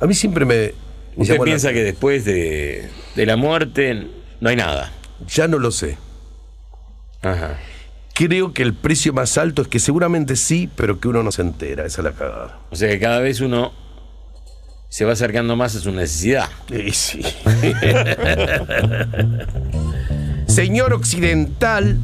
A 0.00 0.06
mí 0.06 0.14
siempre 0.14 0.44
me... 0.44 0.74
Usted 1.16 1.40
piensa 1.40 1.72
que 1.72 1.82
después 1.82 2.24
de, 2.24 2.88
de 3.14 3.26
la 3.26 3.36
muerte 3.36 4.08
no 4.40 4.48
hay 4.48 4.56
nada. 4.56 4.92
Ya 5.28 5.48
no 5.48 5.58
lo 5.58 5.70
sé. 5.70 5.98
Ajá. 7.22 7.58
Creo 8.14 8.54
que 8.54 8.62
el 8.62 8.74
precio 8.74 9.12
más 9.12 9.36
alto 9.36 9.62
es 9.62 9.68
que 9.68 9.78
seguramente 9.78 10.36
sí, 10.36 10.70
pero 10.74 11.00
que 11.00 11.08
uno 11.08 11.22
no 11.22 11.32
se 11.32 11.42
entera. 11.42 11.84
Esa 11.84 12.00
es 12.00 12.04
la 12.04 12.12
cagada. 12.12 12.60
O 12.70 12.76
sea 12.76 12.88
que 12.88 12.98
cada 12.98 13.20
vez 13.20 13.40
uno 13.40 13.72
se 14.88 15.04
va 15.04 15.12
acercando 15.12 15.56
más 15.56 15.76
a 15.76 15.80
su 15.80 15.92
necesidad. 15.92 16.48
Y 16.70 16.92
sí. 16.92 17.20
Señor 20.46 20.94
occidental, 20.94 21.98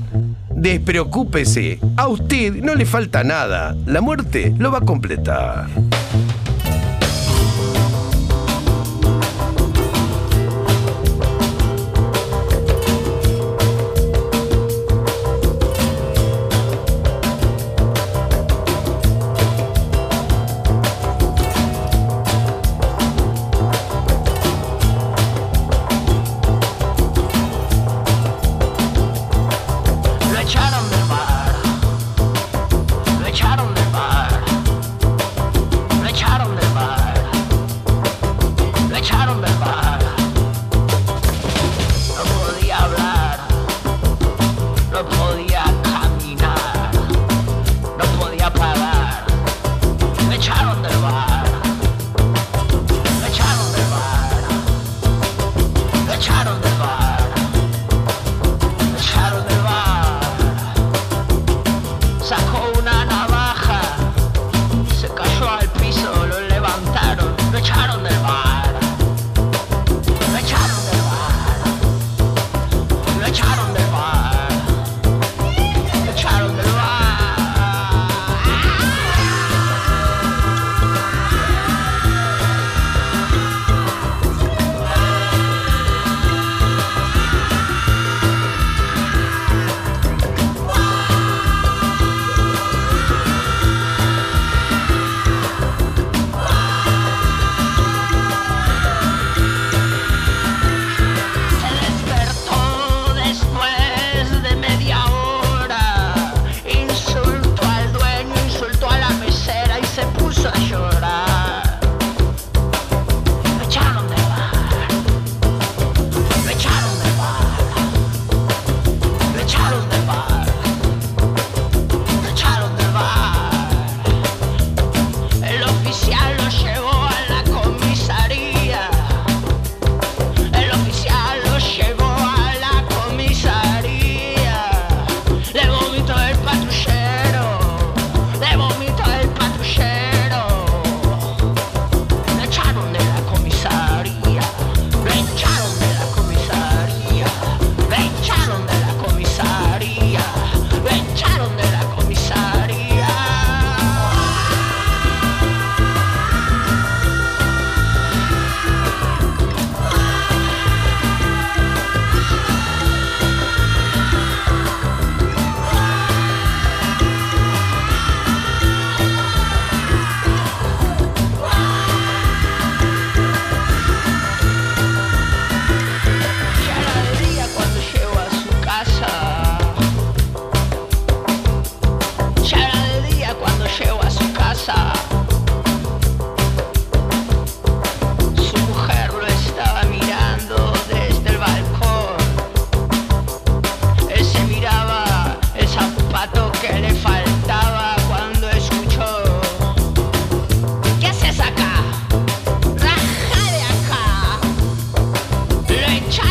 despreocúpese. 0.54 1.78
A 1.96 2.08
usted 2.08 2.54
no 2.56 2.74
le 2.74 2.84
falta 2.84 3.24
nada. 3.24 3.76
La 3.86 4.00
muerte 4.00 4.52
lo 4.58 4.70
va 4.70 4.78
a 4.78 4.82
completar. 4.82 5.68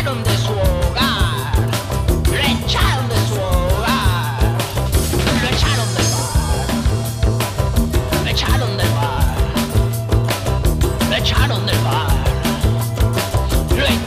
de 0.03 0.35
su 0.37 0.51
hogar, 0.51 1.53
echaron 2.33 3.07
de 3.07 3.15
su 3.27 3.35
hogar, 3.35 4.39
echaron 5.51 5.87
echaron 8.27 8.77
echaron 11.15 11.67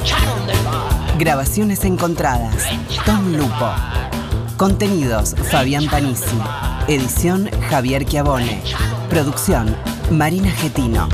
echaron. 0.02 1.16
Grabaciones 1.16 1.84
encontradas. 1.84 2.64
Tom 3.06 3.36
Lupo. 3.36 3.70
Contenidos, 4.56 5.36
Fabián 5.48 5.86
Panisi. 5.86 6.36
Edición, 6.88 7.48
Javier 7.70 8.04
Chiavone. 8.04 8.60
Producción, 9.08 9.76
Marina 10.10 10.50
Getino. 10.50 11.08